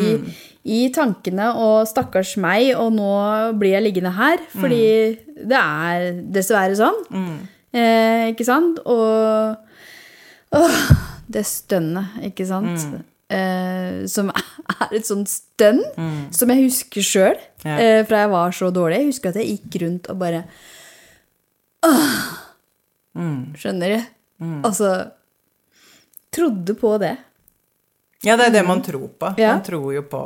[0.65, 4.39] i tankene og 'stakkars meg', og nå blir jeg liggende her.
[4.53, 5.49] Fordi Mm.
[5.49, 7.41] det er dessverre sånn.
[7.73, 8.79] Eh, ikke sant?
[8.85, 9.57] Og
[10.53, 10.81] åh,
[11.31, 13.03] det stønnet, ikke sant?
[13.31, 14.03] Mm.
[14.03, 15.79] Eh, som er et sånt stønn
[16.35, 17.77] som jeg husker sjøl Ja.
[17.79, 18.99] eh, fra jeg var så dårlig.
[18.99, 20.45] Jeg husker at jeg gikk rundt og bare
[23.17, 23.55] Mm.
[23.59, 24.05] Skjønner du?
[24.65, 24.91] Altså
[26.31, 27.17] Trodde på det.
[28.23, 29.33] Ja, det er det man tror på.
[29.41, 29.55] Ja.
[29.57, 30.21] Man tror jo på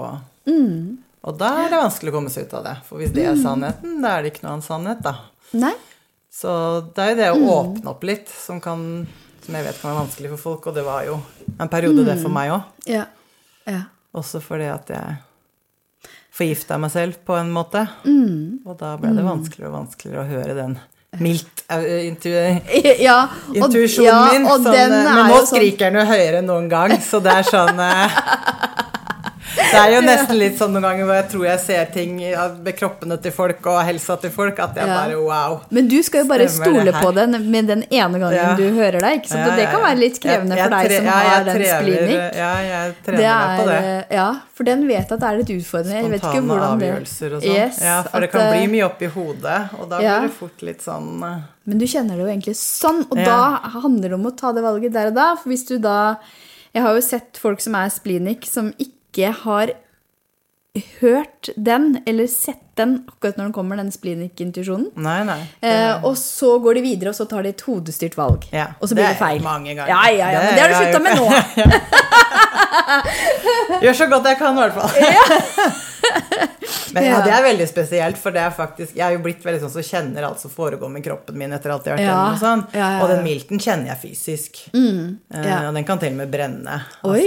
[1.25, 2.75] Og da er det vanskelig å komme seg ut av det.
[2.85, 5.15] For hvis det er sannheten, da er det ikke noe annen sannhet, da.
[5.57, 5.73] Nei?
[6.35, 6.51] Så
[6.93, 9.07] det er jo det å åpne opp litt som kan
[9.45, 11.19] Som jeg vet kan være vanskelig for folk, og det var jo
[11.61, 12.73] en periode det for meg òg.
[12.89, 13.05] Ja.
[13.69, 13.85] ja.
[14.17, 15.19] Også fordi at jeg
[16.35, 17.85] forgifta meg selv på en måte.
[18.65, 20.79] Og da ble det vanskeligere og vanskeligere å høre den
[21.21, 22.31] mildt eh, intu
[23.07, 24.49] Ja, og, intuisjonen min.
[24.49, 27.49] Sånn, eh, men nå sånn skriker den jo høyere enn noen gang, så det er
[27.49, 28.19] sånn eh,
[29.55, 32.71] Det er jo nesten litt sånn noen ganger hvor jeg tror jeg ser ting med
[32.79, 35.61] kroppene til folk og helsa til folk, at jeg bare wow.
[35.75, 38.55] Men du skal jo bare det stole på den med den ene gangen Ja.
[38.59, 39.21] du hører deg.
[39.23, 39.47] Ikke sant?
[39.51, 42.39] Og det kan være litt krevende for deg som har den splinik.
[42.41, 44.07] Ja, jeg trener meg på det.
[44.19, 46.01] ja, for den vet at det er litt utfordrende.
[46.03, 47.59] Jeg vet ikke hvordan det avgjørelser og sånn.
[47.59, 50.19] Yes, ja, for det kan bli eh, mye oppi hodet, og da Ja.
[50.21, 53.25] blir det fort litt sånn eh, Men du kjenner det jo egentlig sånn, og Ja.
[53.25, 55.35] da handler det om å ta det valget der og da.
[55.37, 56.17] For hvis du da
[56.75, 58.91] Jeg har jo sett folk som er splinik, som ikke
[59.23, 59.73] har
[61.01, 64.89] hørt den, eller sett den akkurat når den kommer, den splinik-intuisjonen.
[64.99, 65.37] Nei, nei.
[65.63, 68.49] Eh, og så går de videre, og så tar de et hodestyrt valg.
[68.51, 69.39] Ja, og så blir det, det feil.
[69.45, 69.93] mange ganger.
[69.93, 71.27] Ja, ja, ja, men Det det har du slutta med nå.
[73.85, 74.91] Gjør så godt jeg kan, i hvert fall.
[76.95, 79.63] Men ja, det er veldig spesielt, for det er faktisk Jeg er jo blitt veldig
[79.65, 82.35] sånn som kjenner alt som foregår med kroppen min etter alt jeg har vært gjennom
[82.37, 82.63] og sånn.
[82.77, 84.61] ja, ja, Og den milten kjenner jeg fysisk.
[84.75, 85.57] Eh, ja.
[85.71, 86.77] Og den kan til og med brenne.
[87.09, 87.25] Oi.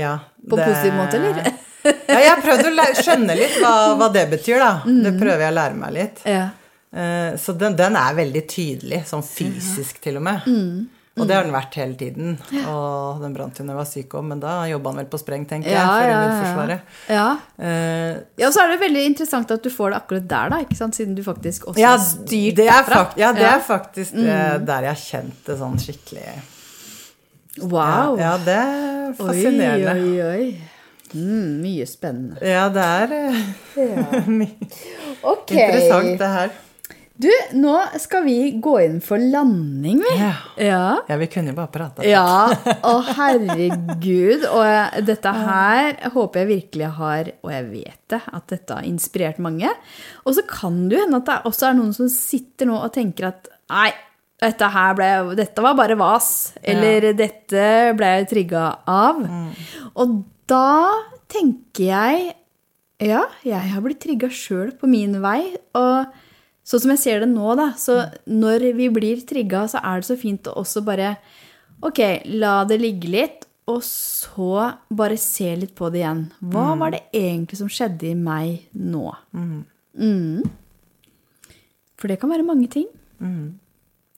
[0.00, 0.14] ja,
[0.48, 1.50] På det- positiv måte, eller?
[1.84, 4.72] ja, jeg har prøvd å skjønne litt hva, hva det betyr, da.
[4.84, 6.22] Det prøver jeg å lære meg litt.
[6.28, 6.46] Ja.
[6.90, 10.48] Uh, Så den, den er veldig tydelig, sånn fysisk til og med.
[10.50, 10.88] Mm.
[11.20, 12.36] Og det har den vært hele tiden.
[12.70, 15.18] Og den brant jo når jeg var syk òg, men da jobba han vel på
[15.20, 16.20] spreng, tenker jeg, Ja, for ja, ja.
[16.20, 16.94] immunforsvaret.
[17.10, 17.26] Ja.
[17.60, 20.60] Uh, ja, og så er det veldig interessant at du får det akkurat der, da.
[20.64, 20.96] ikke sant?
[20.96, 23.02] Siden du faktisk også Ja, har styrt det er, derfra.
[23.02, 23.52] fakt ja, det Ja.
[23.58, 26.24] er faktisk eh, der jeg har kjent det sånn skikkelig
[27.60, 28.14] Wow.
[28.16, 29.94] Ja, ja det er fascinerende.
[29.98, 30.69] Oi, oi, oi.
[31.14, 32.40] Mm, mye spennende.
[32.44, 34.08] Ja, det er ja.
[35.34, 35.56] okay.
[35.56, 36.58] interessant, det her.
[37.20, 40.12] Du, nå skal vi gå inn for landing, vi.
[40.16, 40.30] Ja.
[40.56, 40.84] Ja.
[41.10, 42.04] Ja, vi kunne jo bare prata.
[42.06, 42.48] Ja,
[42.90, 44.46] å herregud.
[44.48, 49.42] Og dette her håper jeg virkelig har, og jeg vet det, at dette har inspirert
[49.42, 49.68] mange.
[50.24, 52.94] Og så kan det jo hende at det også er noen som sitter nå og
[52.96, 53.90] tenker at nei,
[54.40, 56.30] dette her ble, dette var bare vas.
[56.64, 57.64] Eller dette
[58.00, 59.20] ble jeg trigga av.
[59.92, 60.90] Og da
[61.30, 62.30] tenker jeg
[63.00, 65.54] ja, jeg har blitt trigga sjøl på min vei.
[65.78, 66.10] Og
[66.68, 70.10] sånn som jeg ser det nå, da, så når vi blir trigga, så er det
[70.10, 71.14] så fint å også bare
[71.80, 71.96] Ok,
[72.36, 76.26] la det ligge litt, og så bare se litt på det igjen.
[76.52, 79.06] Hva var det egentlig som skjedde i meg nå?
[79.32, 80.42] Mm.
[81.96, 82.84] For det kan være mange ting.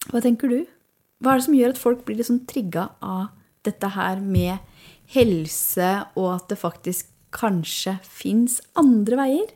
[0.08, 0.64] Hva tenker du?
[1.22, 3.30] Hva er det som gjør at folk blir litt sånn trigga av
[3.62, 4.58] dette her med
[5.14, 9.50] helse, og at det faktisk kanskje fins andre veier?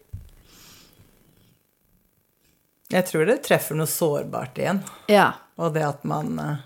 [2.93, 4.83] Jeg tror det treffer noe sårbart igjen.
[5.11, 6.59] Ja, Og det at man eh,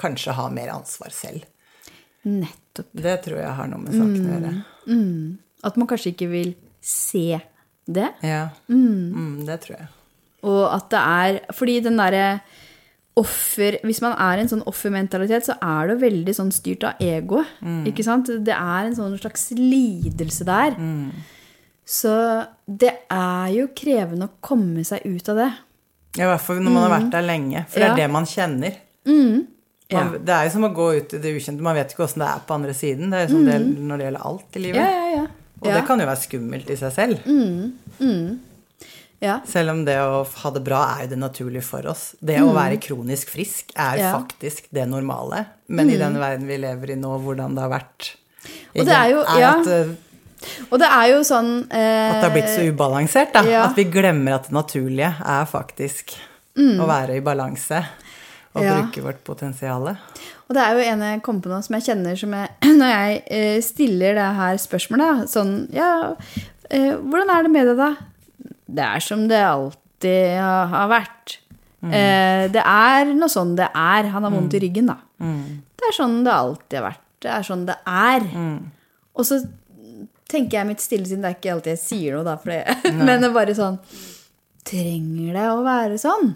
[0.00, 1.46] kanskje har mer ansvar selv.
[2.22, 2.88] nettopp.
[2.92, 4.52] Det tror jeg har noe med saken å gjøre.
[5.62, 7.38] At man kanskje ikke vil se
[7.86, 8.08] det.
[8.22, 9.88] Ja, mm, det tror jeg.
[10.42, 12.40] Og at det er Fordi den derre
[13.20, 16.84] offer Hvis man er i en sånn offermentalitet, så er det jo veldig sånn styrt
[16.88, 17.46] av egoet.
[17.90, 18.30] Ikke sant?
[18.46, 20.78] Det er en sånn slags lidelse der.
[21.84, 22.12] Så
[22.66, 25.50] det er jo krevende å komme seg ut av det.
[26.16, 27.66] Ja, I hvert fall når man har vært der lenge.
[27.68, 27.92] For det Ja.
[27.92, 28.78] er det man kjenner.
[29.92, 30.04] Ja.
[30.04, 31.60] Man, det er jo som å gå ut i det ukjente.
[31.60, 33.10] Man vet ikke åssen det er på andre siden.
[33.12, 34.80] Det er jo som det når det gjelder alt i livet.
[34.80, 35.26] Ja, ja, ja.
[35.60, 35.74] Og ja.
[35.76, 37.18] det kan jo være skummelt i seg selv.
[39.22, 39.38] Ja.
[39.46, 42.14] Selv om det å ha det bra er jo det naturlige for oss.
[42.20, 44.12] Det å være kronisk frisk er Ja.
[44.18, 45.44] faktisk det normale.
[45.68, 48.10] Men i den verden vi lever i nå, hvordan det har vært
[48.76, 49.50] Og det er jo- ja.
[49.60, 49.94] at, eh,
[50.72, 53.32] Og det er jo sånn eh, at det har blitt så ubalansert.
[53.32, 53.40] Da.
[53.64, 56.16] At vi glemmer at det naturlige er faktisk
[56.58, 56.78] Mm.
[56.80, 57.86] å være i balanse.
[58.54, 58.82] og Ja.
[58.82, 59.88] bruke vårt potensial.
[59.88, 62.90] Og det er jo en jeg kom på nå som jeg kjenner som jeg Når
[62.92, 66.14] jeg eh, stiller det her spørsmålet, sånn Ja,
[66.70, 67.96] eh, hvordan er det med deg, da?
[68.72, 71.38] Det er som det alltid har, vært.
[71.84, 74.08] Eh, det er noe sånn det er.
[74.14, 74.96] Han har vondt i ryggen, da.
[75.18, 77.02] Det er sånn det alltid har vært.
[77.22, 78.24] Det er sånn det er.
[79.12, 79.40] Og så
[80.32, 82.62] tenker jeg mitt stille sinn, det er ikke alltid jeg sier noe, da, for det,
[82.96, 83.74] men det er bare sånn
[84.64, 86.30] Trenger det å være sånn?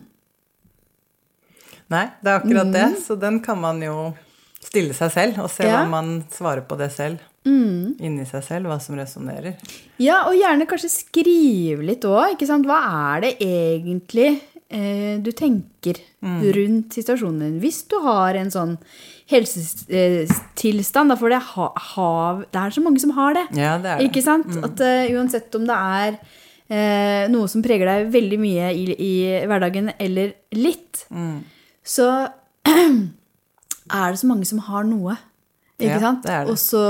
[1.95, 2.87] Nei, det er akkurat det.
[3.07, 3.95] Så den kan man jo
[4.67, 5.79] stille seg selv, og se Ja.
[5.85, 7.23] hva man svarer på det selv.
[7.47, 9.55] Inni seg selv, hva som resonnerer.
[10.03, 12.43] Ja, og gjerne kanskje skrive litt òg.
[12.67, 12.79] Hva
[13.15, 14.33] er det egentlig
[14.69, 16.01] eh, du tenker
[16.57, 17.61] rundt situasjonen din?
[17.63, 18.75] Hvis du har en sånn
[19.31, 22.11] helsetilstand, da, for det, ha, ha,
[22.43, 23.47] det er så mange som har det.
[23.59, 24.09] Ja, det det.
[24.09, 24.51] Ikke sant?
[24.67, 26.19] At uh, uansett om det er
[26.71, 29.13] eh, noe som preger deg veldig mye i, i
[29.47, 31.07] hverdagen, eller litt,
[31.87, 32.09] så
[32.67, 35.15] er det så mange som har noe.
[35.77, 36.27] Ikke Ja, sant?
[36.49, 36.83] Og så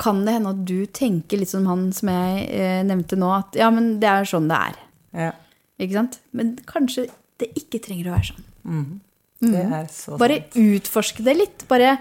[0.00, 3.58] kan det hende at du tenker litt som han som jeg eh, nevnte nå, at
[3.58, 4.80] ja, men det er sånn det er.
[5.26, 5.30] Ja,
[5.80, 6.18] Ikke sant?
[6.36, 7.08] Men kanskje
[7.40, 8.46] det ikke trenger å være sånn.
[9.40, 10.20] det er så sant.
[10.20, 11.64] Bare utforske det litt.
[11.70, 11.94] Bare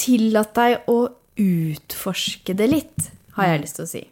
[0.00, 0.98] tillat deg å
[1.40, 4.02] utforske det litt, har jeg lyst til å si.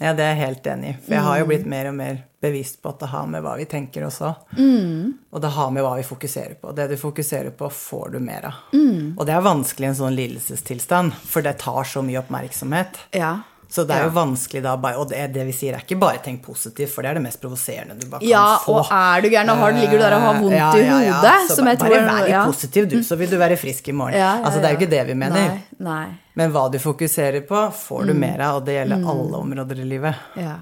[0.00, 0.96] Ja, det er jeg helt enig i.
[1.06, 1.48] For jeg har jo Mm.
[1.48, 4.34] blitt mer og mer bevisst på at det har med hva vi tenker også.
[4.58, 5.14] Mm.
[5.32, 6.74] Og det har med hva vi fokuserer på.
[6.76, 8.52] Det du fokuserer på, får du mer av.
[8.74, 9.14] Mm.
[9.18, 12.98] Og det er vanskelig i en sånn lidelsestilstand, for det tar så mye oppmerksomhet.
[13.16, 13.38] Ja.
[13.68, 16.42] Så det er jo vanskelig da Og det, det vi sier, er ikke bare tenk
[16.44, 18.76] positivt, for det er det mest provoserende du bare kan Ja, få.
[18.78, 20.98] og er du gæren og har, ligger du der og har vondt Ja, i ja,
[21.02, 21.16] ja.
[21.18, 22.44] hodet, Så bare, tror Bare vær litt ja.
[22.46, 24.14] positiv, du, så vil du være frisk i morgen.
[24.14, 25.48] Ja, ja, altså, det er jo ikke det vi mener.
[25.50, 25.60] Nei,
[25.90, 26.06] nei.
[26.38, 28.06] Men hva du fokuserer på, får Mm.
[28.06, 30.14] du mer av, og det gjelder alle områder i livet.
[30.36, 30.56] Ja.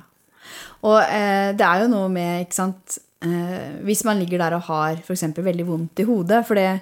[0.84, 4.62] Og eh, det er jo noe med, ikke sant eh, Hvis man ligger der og
[4.68, 5.22] har f.eks.
[5.36, 6.80] veldig vondt i hodet For det,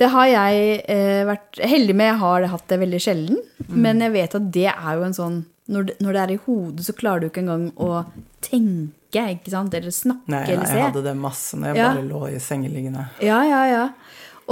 [0.00, 2.08] det har jeg eh, vært heldig med.
[2.12, 3.42] Jeg har hatt det veldig sjelden.
[3.68, 3.74] Mm.
[3.86, 5.42] Men jeg vet at det er jo en sånn
[5.72, 8.02] når det, når det er i hodet, så klarer du ikke engang å
[8.44, 9.72] tenke, ikke sant?
[9.76, 10.76] Eller snakke Nei, eller nei, se.
[10.76, 11.88] jeg hadde det masse når jeg Ja.
[11.94, 13.06] bare lå i sengeliggende.
[13.24, 13.86] Ja, ja, ja.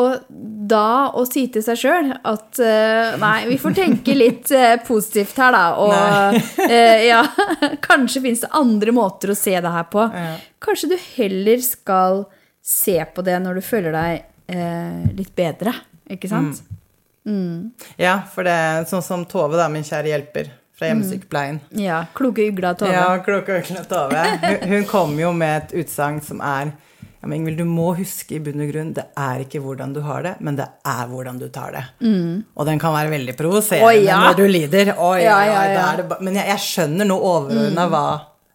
[0.01, 0.23] Og
[0.73, 5.37] da å si til seg sjøl at uh, nei, vi får tenke litt uh, positivt
[5.37, 5.65] her, da.
[5.77, 5.93] Og
[6.65, 7.21] uh, ja,
[7.91, 10.07] kanskje fins det andre måter å se det her på.
[10.17, 10.39] Ja.
[10.65, 12.25] Kanskje du heller skal
[12.65, 15.75] se på det når du føler deg eh, litt bedre,
[16.11, 16.63] ikke sant?
[17.97, 21.61] Ja, for det er sånn som Tove, da, min kjære hjelper fra hjemmesykepleien.
[21.79, 22.05] Ja.
[22.19, 22.95] Kloke ugla, Tove.
[22.97, 24.25] Ja, kloke ugla Tove.
[24.43, 26.73] Hun, hun kom jo med et utsagn som er
[27.23, 30.01] ja, men Ingvild, du må huske i bunn og grunn, det er ikke hvordan du
[30.03, 31.83] har det, men det er hvordan du tar det.
[32.03, 34.17] Og den kan være veldig provoserende oh, ja.
[34.25, 34.91] når du lider.
[34.97, 38.03] Oh, Ja, ja, men jeg, jeg skjønner nå overordna hva,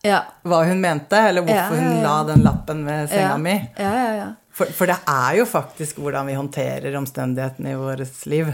[0.04, 0.20] Ja.
[0.44, 3.56] hva hun mente, eller hvorfor hun la den lappen ved senga mi.
[3.80, 4.28] Ja, ja, ja.
[4.58, 8.49] For, for det er jo faktisk hvordan vi håndterer omstendighetene i vårt liv,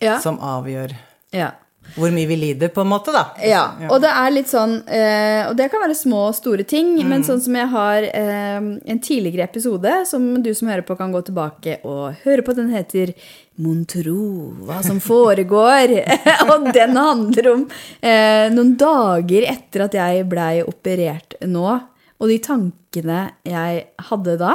[0.00, 0.14] Ja.
[0.22, 0.94] som avgjør
[1.36, 1.50] ja.
[1.96, 3.24] hvor mye vi lider, på en måte, da.
[3.42, 6.92] Ja, og det er litt sånn eh, Og det kan være små og store ting,
[7.00, 7.08] Mm.
[7.10, 8.56] men sånn som jeg har eh,
[8.94, 12.54] en tidligere episode som du som hører på, kan gå tilbake og høre på.
[12.54, 13.12] Den heter
[13.60, 15.98] Mon tro hva som foregår.
[16.52, 17.66] og den handler om
[18.00, 21.80] eh, noen dager etter at jeg blei operert nå.
[22.20, 24.54] Og de tankene jeg hadde da.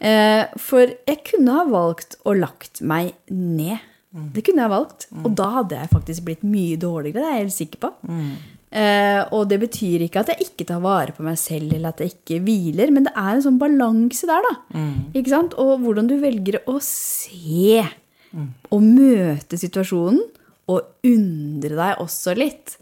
[0.00, 3.78] Eh, for jeg kunne ha valgt å lagt meg ned.
[4.34, 5.06] Det kunne jeg valgt.
[5.24, 7.90] Og da hadde jeg faktisk blitt mye dårligere, det er jeg helt sikker på.
[8.70, 12.02] Eh, og det betyr ikke at jeg ikke tar vare på meg selv, eller at
[12.04, 14.52] jeg ikke hviler, men det er en sånn balanse der, da.
[15.14, 15.54] Ikke sant?
[15.58, 17.80] Og hvordan du velger å se
[18.70, 20.20] og møte situasjonen.
[20.70, 22.76] Og undre deg også litt.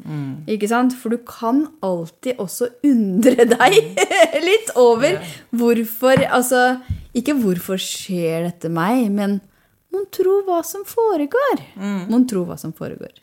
[0.51, 0.93] Ikke sant?
[0.99, 3.79] For du kan alltid også undre deg
[4.49, 5.17] litt over
[5.57, 6.81] hvorfor Altså,
[7.17, 9.41] ikke 'hvorfor skjer dette meg', men
[9.95, 11.63] mon tro hva som foregår.
[12.11, 13.15] Mon tro hva som foregår.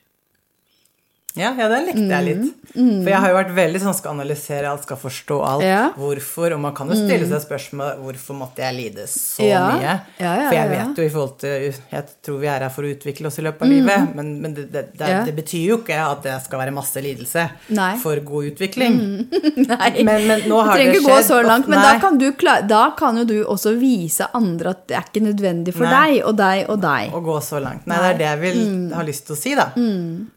[1.35, 2.51] Ja, ja, den likte jeg litt.
[2.75, 5.63] For jeg har jo vært veldig sånn skal analysere alt, skal forstå alt.
[5.63, 5.67] Mm.
[5.67, 5.81] Ja.
[5.91, 5.97] Mm.
[5.99, 6.53] Hvorfor.
[6.55, 9.63] Og man kan jo stille seg spørsmål hvorfor måtte jeg lide så Ja.
[9.75, 9.95] mye.
[10.17, 10.65] For jeg.
[10.65, 10.73] Mm.
[10.75, 13.45] vet jo i forhold til Jeg tror vi er her for å utvikle oss i
[13.45, 16.59] løpet av livet, men, men det, det, det, det betyr jo ikke at det skal
[16.63, 17.93] være masse lidelse Nei.
[17.95, 17.99] Mm.
[18.01, 18.95] for god utvikling.
[19.71, 21.67] Nei, Men- men nå du trenger ikke gå så langt.
[21.67, 25.03] Men da kan, du kla- da kan jo du også vise andre at det er
[25.11, 26.15] ikke nødvendig for Nei.
[26.17, 27.11] deg og deg og deg.
[27.13, 27.85] Å gå så langt.
[27.87, 29.69] Nei, det er det jeg vil ha lyst til å si, da.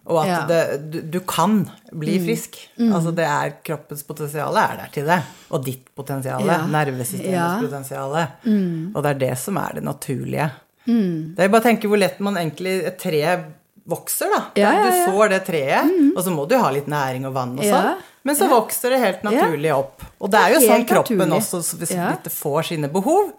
[0.09, 0.32] Og at Mm.
[0.32, 0.38] Ja.
[0.40, 0.48] Mm.
[0.48, 2.56] det, du, du kan bli frisk.
[2.80, 5.18] Altså det er Kroppens potensial er der til det.
[5.52, 6.44] Og ditt potensial.
[6.48, 6.62] Ja.
[6.66, 8.26] Nervesystemets Ja.
[8.46, 8.92] Mm.
[8.96, 10.50] Og det er det som er det naturlige.
[10.88, 13.20] Det er bare å tenke hvor lett man egentlig Et tre
[13.88, 14.40] vokser, da.
[14.56, 15.06] Ja, ja, ja.
[15.06, 18.00] Du sår det treet, og så må du ha litt næring og vann og sånn.
[18.24, 20.02] Men så vokser det helt naturlig opp.
[20.20, 21.38] Og det er jo Det er sånn kroppen naturlig.
[21.61, 22.11] også, hvis Ja.
[22.11, 23.32] dette får sine behov,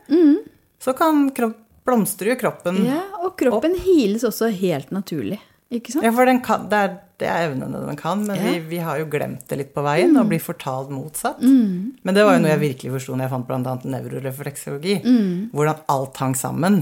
[0.80, 2.78] så kan kropp, blomstre jo kroppen.
[2.82, 2.88] opp.
[2.88, 5.40] Ja, og kroppen hiles også helt naturlig.
[5.72, 6.06] Ikke sant?
[6.06, 9.06] Ja, for kan, det, er, det er evnene den kan, men vi, vi har jo
[9.12, 11.42] glemt det litt på veien og blir fortalt motsatt.
[11.44, 12.00] Mm.
[12.04, 13.76] Men det var jo noe jeg virkelig forsto når jeg fant bl.a.
[13.96, 14.96] nevrorefleksologi.
[15.04, 15.50] Mm.
[15.54, 16.80] Hvordan alt hang sammen,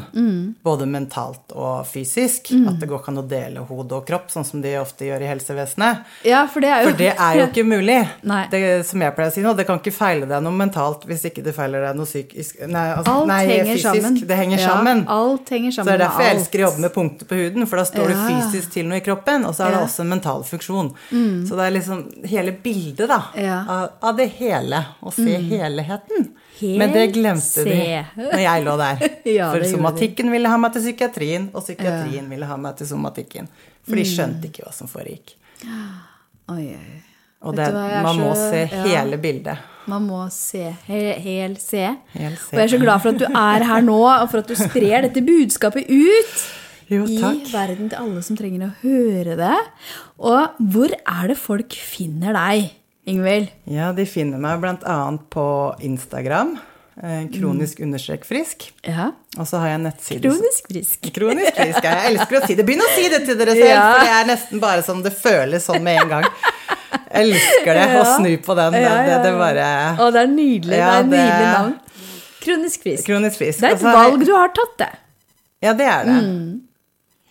[0.63, 2.51] både mentalt og fysisk.
[2.53, 2.67] Mm.
[2.71, 5.25] At det går ikke an å dele hode og kropp, sånn som de ofte gjør
[5.25, 6.05] i helsevesenet.
[6.27, 7.99] Ja, for det er jo For det er jo ikke mulig.
[8.51, 11.25] Det, som jeg pleier å si nå, det kan ikke feile deg noe mentalt hvis
[11.29, 13.83] ikke det feiler deg noe psykisk Nei, altså, Alt nei fysisk.
[13.85, 14.17] sammen.
[14.27, 15.03] Det henger Ja, sammen.
[15.07, 17.77] alt henger Så det er derfor jeg elsker å jobbe med punkter på huden, for
[17.81, 18.27] da står det Ja.
[18.27, 19.77] fysisk til noe i kroppen, og så er det.
[19.77, 19.85] Mm.
[19.87, 20.89] også en mental funksjon.
[21.47, 23.61] Så det er liksom hele bildet, da, Ja.
[23.61, 23.69] Mm.
[23.69, 24.85] av, av det hele.
[25.01, 26.29] Å se helheten.
[26.61, 29.09] Men det glemte de når jeg lå der.
[29.37, 33.47] Ja, for somatikken ville ha meg til psykiatrien, og psykiatrien ville ha meg til somatikken.
[33.87, 35.35] For de skjønte ikke hva som foregikk.
[36.49, 37.03] Oi, oi.
[37.43, 38.83] Og det, hva, man må så- se ja.
[38.87, 39.57] hele bildet.
[39.87, 40.73] Man må se.
[40.87, 41.83] Hel, hel se.
[42.13, 42.49] Hel se.
[42.55, 44.55] Og jeg er så glad for at du er her nå, og for at du
[44.57, 46.47] sprer dette budskapet ut
[46.89, 47.19] Jo, i
[47.51, 49.55] verden til alle som trenger å høre det.
[50.23, 52.69] Og hvor er det folk finner deg,
[53.07, 53.49] Ingvild?
[53.71, 54.97] Ja, de finner meg bl.a.
[55.31, 55.45] på
[55.83, 56.57] Instagram.
[56.97, 58.69] Eh, kronisk understrek frisk.
[58.87, 59.11] Ja.
[59.37, 61.09] Og så har jeg nettside Kronisk frisk.
[61.13, 61.83] Kronisk frisk.
[61.85, 61.91] ja.
[62.01, 62.65] Jeg elsker å si det.
[62.65, 63.83] Begynn å si det til dere selv, Ja.
[63.93, 66.25] for det er nesten bare sånn det føles sånn med en gang.
[67.11, 67.83] Jeg elsker det.
[67.93, 68.15] Å Ja.
[68.17, 68.73] snu på den.
[68.81, 69.67] Ja, det, det bare
[69.99, 70.71] Å, det er nydelig.
[70.73, 71.75] Det er et nydelig navn.
[72.41, 73.05] Kronisk frisk.
[73.05, 73.59] Kronisk frisk.
[73.61, 74.89] Det er et valg du har tatt, det.
[75.61, 76.17] Ja, det er det.
[76.23, 76.61] Mm.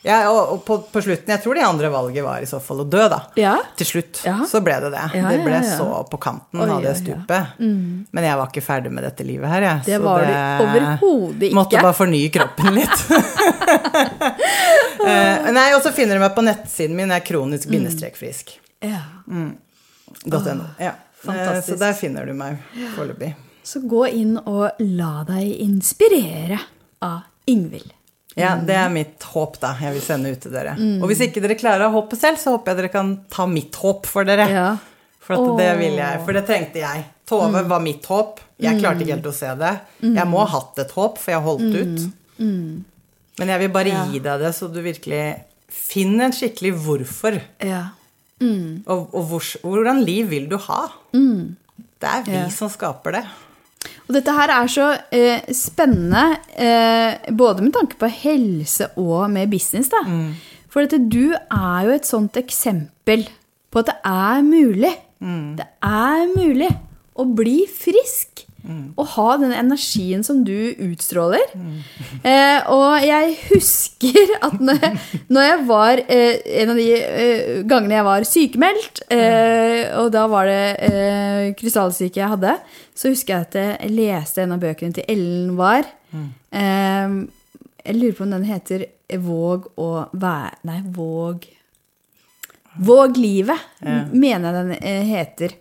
[0.06, 2.86] Ja, og, på, på slutten Jeg tror det andre valget var i så fall å
[2.86, 3.18] dø, da.
[3.40, 3.56] Ja.
[3.78, 4.36] Til slutt Ja.
[4.46, 5.02] så ble det det.
[5.18, 7.24] Ja, det ble så på kanten Oi, av det stupet.
[7.26, 7.64] stupet.
[8.14, 9.82] Men jeg var ikke ferdig med dette livet her, jeg.
[9.88, 10.34] Det så var du
[10.66, 11.58] overhodet ikke.
[11.58, 13.02] Måtte bare fornye kroppen litt.
[15.02, 18.54] uh, nei, og så finner du meg på nettsiden min, Jeg er kronisk kronisk-frisk.
[18.86, 19.02] Ja.
[19.26, 20.70] .no.
[20.78, 20.94] Ja.
[21.26, 21.72] Fantastisk.
[21.74, 22.62] Så der finner du meg
[22.94, 23.34] foreløpig.
[23.66, 26.60] Så gå inn og la deg inspirere
[27.02, 27.95] av Ingvild.
[28.36, 29.70] Ja, det er mitt håp, da.
[29.80, 30.74] Jeg vil sende ut til dere.
[30.76, 30.98] Mm.
[31.02, 33.74] Og hvis ikke dere klarer å hoppe selv, så håper jeg dere kan ta mitt
[33.80, 34.44] håp for dere.
[34.52, 34.66] Ja.
[35.24, 37.06] For at det vil jeg, for det trengte jeg.
[37.26, 37.68] Tove Mm.
[37.68, 38.40] var mitt håp.
[38.60, 39.72] Jeg klarte ikke helt å se det.
[40.02, 42.12] Jeg må ha hatt et håp, for jeg har holdt ut.
[42.38, 43.96] Men jeg vil bare Mm.
[43.96, 44.04] Ja.
[44.12, 47.40] gi deg det, så du virkelig finner en skikkelig hvorfor.
[47.60, 47.88] Ja.
[48.86, 50.88] Og, og hvor, hvordan liv vil du ha?
[51.12, 52.50] Det er vi Mm.
[52.52, 53.24] Som skaper det.
[54.06, 59.50] Og dette her er så eh, spennende, eh, både med tanke på helse og med
[59.50, 59.90] business.
[59.90, 60.04] da.
[60.70, 63.26] For dette, du er jo et sånt eksempel
[63.72, 64.94] på at det er mulig.
[65.58, 66.70] Det er mulig
[67.18, 68.45] å bli frisk.
[68.96, 71.44] Og ha den energien som du utstråler.
[72.24, 74.98] Eh, og jeg husker at når jeg,
[75.28, 80.26] når jeg var eh, En av de eh, gangene jeg var sykemeldt, eh, og da
[80.32, 82.56] var det eh, krystallsyke jeg hadde,
[82.96, 85.86] så husker jeg at jeg leste en av bøkene til Ellen War.
[86.12, 87.16] Eh,
[87.86, 88.86] jeg lurer på om den heter
[89.22, 91.44] Våg å være Nei, Våg
[92.78, 93.58] Våg livet,
[94.12, 94.72] mener jeg den
[95.06, 95.06] heter.
[95.10, 95.54] heter.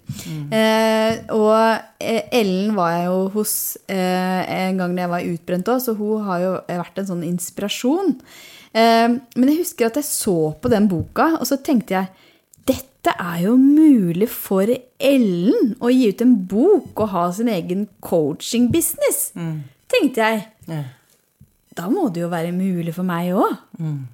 [0.51, 1.55] Eh, og
[1.99, 3.53] eh, Ellen var jeg jo hos
[3.87, 7.23] eh, en gang da jeg var utbrent òg, så hun har jo vært en sånn
[7.27, 8.15] inspirasjon.
[8.75, 12.11] Eh, men jeg husker at jeg så på den boka, og så tenkte jeg
[12.65, 14.65] dette er jo mulig for
[14.97, 19.27] Ellen å gi ut en bok og ha sin egen coaching-business,
[19.93, 20.45] tenkte jeg.
[20.71, 20.83] Ja.
[21.75, 23.57] Da må det jo være mulig for meg òg.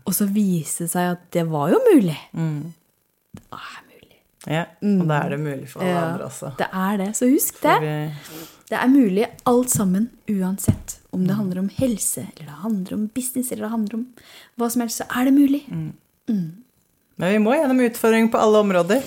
[0.03, 2.18] Og så viste det seg at det var jo mulig.
[3.36, 4.18] Det er mulig.
[4.48, 6.52] Ja, og da er det mulig for alle Ja, andre også.
[6.58, 7.10] det er det.
[7.16, 7.76] Så husk det.
[7.82, 10.98] Vi- Det er mulig alt sammen, uansett.
[11.12, 14.06] Om det handler om helse, eller det handler om business, eller det handler om
[14.58, 15.62] hva som helst, så er det mulig.
[16.28, 19.03] Men vi må gjennom utfordringer på alle områder.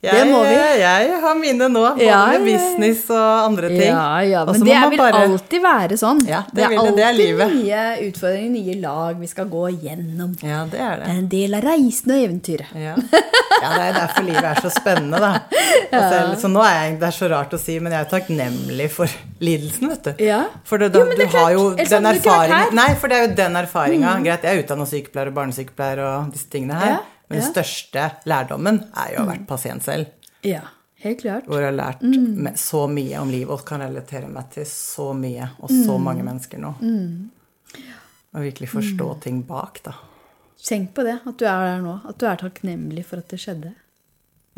[0.00, 0.52] Jeg, Det må vi.
[0.78, 3.80] jeg har mine nå, både Ja, med business og andre ting.
[3.88, 6.20] Ja, ja, men det vil bare- alltid være sånn.
[6.28, 7.54] Ja, det det er alltid Det er livet.
[7.56, 10.36] nye utfordringer, nye lag vi skal gå gjennom.
[10.40, 11.08] Ja, det er Det det.
[11.08, 12.70] er en del av reisen og eventyret.
[12.78, 12.94] Ja.
[12.94, 15.32] ja, det er derfor livet er så spennende, da.
[15.98, 18.90] Altså, så nå er jeg, det er så rart å si, men jeg er takknemlig
[18.90, 19.08] for
[19.40, 20.24] lidelsen, vet du.
[20.24, 20.44] Ja.
[20.62, 21.52] For det, Jo, men det er har klart.
[21.58, 22.70] jo den du ikke vært erfaringen her.
[22.70, 22.74] Mm.
[22.74, 24.16] Nei, for det er jo den erfaringa.
[24.22, 26.98] Greit, jeg er utdanna sykepleier og barnesykepleier og disse tingene her, Ja,
[27.28, 27.44] men ja.
[27.44, 30.06] den største lærdommen er jo å ha vært pasient selv.
[30.46, 30.62] Ja,
[31.04, 31.46] helt klart.
[31.46, 32.48] Hvor jeg har lært Mm.
[32.56, 36.04] så mye om livet og kan relatere meg til så mye og så Mm.
[36.04, 36.74] mange mennesker nå.
[38.34, 39.94] Og virkelig forstå ting bak, da.
[40.64, 42.00] Tenk på det, at du er der nå.
[42.08, 43.74] At du er takknemlig for at det skjedde.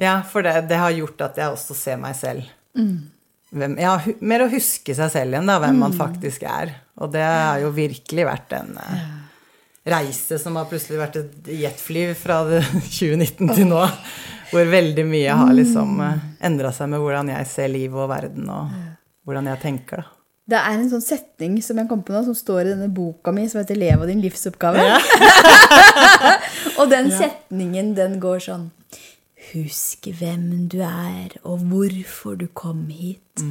[0.00, 2.42] Ja, for det, det har gjort at jeg også ser meg selv.
[3.52, 6.72] Hvem, ja, mer å huske seg selv igjen, da, hvem man faktisk er.
[7.02, 9.08] Og det har jo virkelig vært en eh,
[9.90, 13.82] reise som har plutselig vært et jetfly fra 2019 til nå.
[14.50, 18.48] Hvor veldig mye har liksom uh, endra seg med hvordan jeg ser livet og verden,
[18.50, 18.72] og
[19.28, 20.16] hvordan jeg tenker, da.
[20.50, 23.30] Det er en sånn setning som jeg kom på nå, som står i denne boka
[23.30, 24.82] mi som heter 'Lev av din livsoppgave'.
[26.80, 28.70] og den setningen, den går sånn
[29.50, 33.42] Husk hvem du er, og hvorfor du kom hit.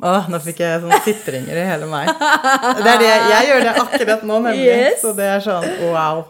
[0.00, 2.08] Åh, nå fikk jeg sånn sitringer i hele meg.
[2.08, 4.64] Det er det, jeg gjør det akkurat nå, nemlig.
[4.64, 5.02] Yes.
[5.02, 6.24] Så det er sånn wow.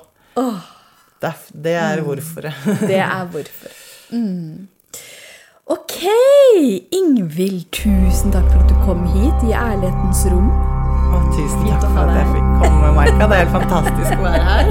[1.21, 1.37] Det er,
[1.67, 2.55] det er hvorforet.
[2.91, 3.71] Det er hvorfor.
[4.11, 4.69] Mm.
[5.71, 5.99] Ok,
[6.97, 10.49] Ingvild, tusen takk for at du kom hit i Ærlighetens rom.
[10.51, 13.23] Å, tusen takk for at jeg fikk komme, Maika.
[13.23, 14.65] Det er helt fantastisk å være her.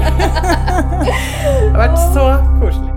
[1.00, 2.26] Det har vært så
[2.60, 2.90] koselig.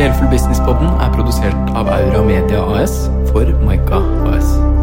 [0.00, 2.94] Sjelfull Businesspodden er produsert av Aura Media AS
[3.28, 4.00] for Maika
[4.32, 4.79] AS.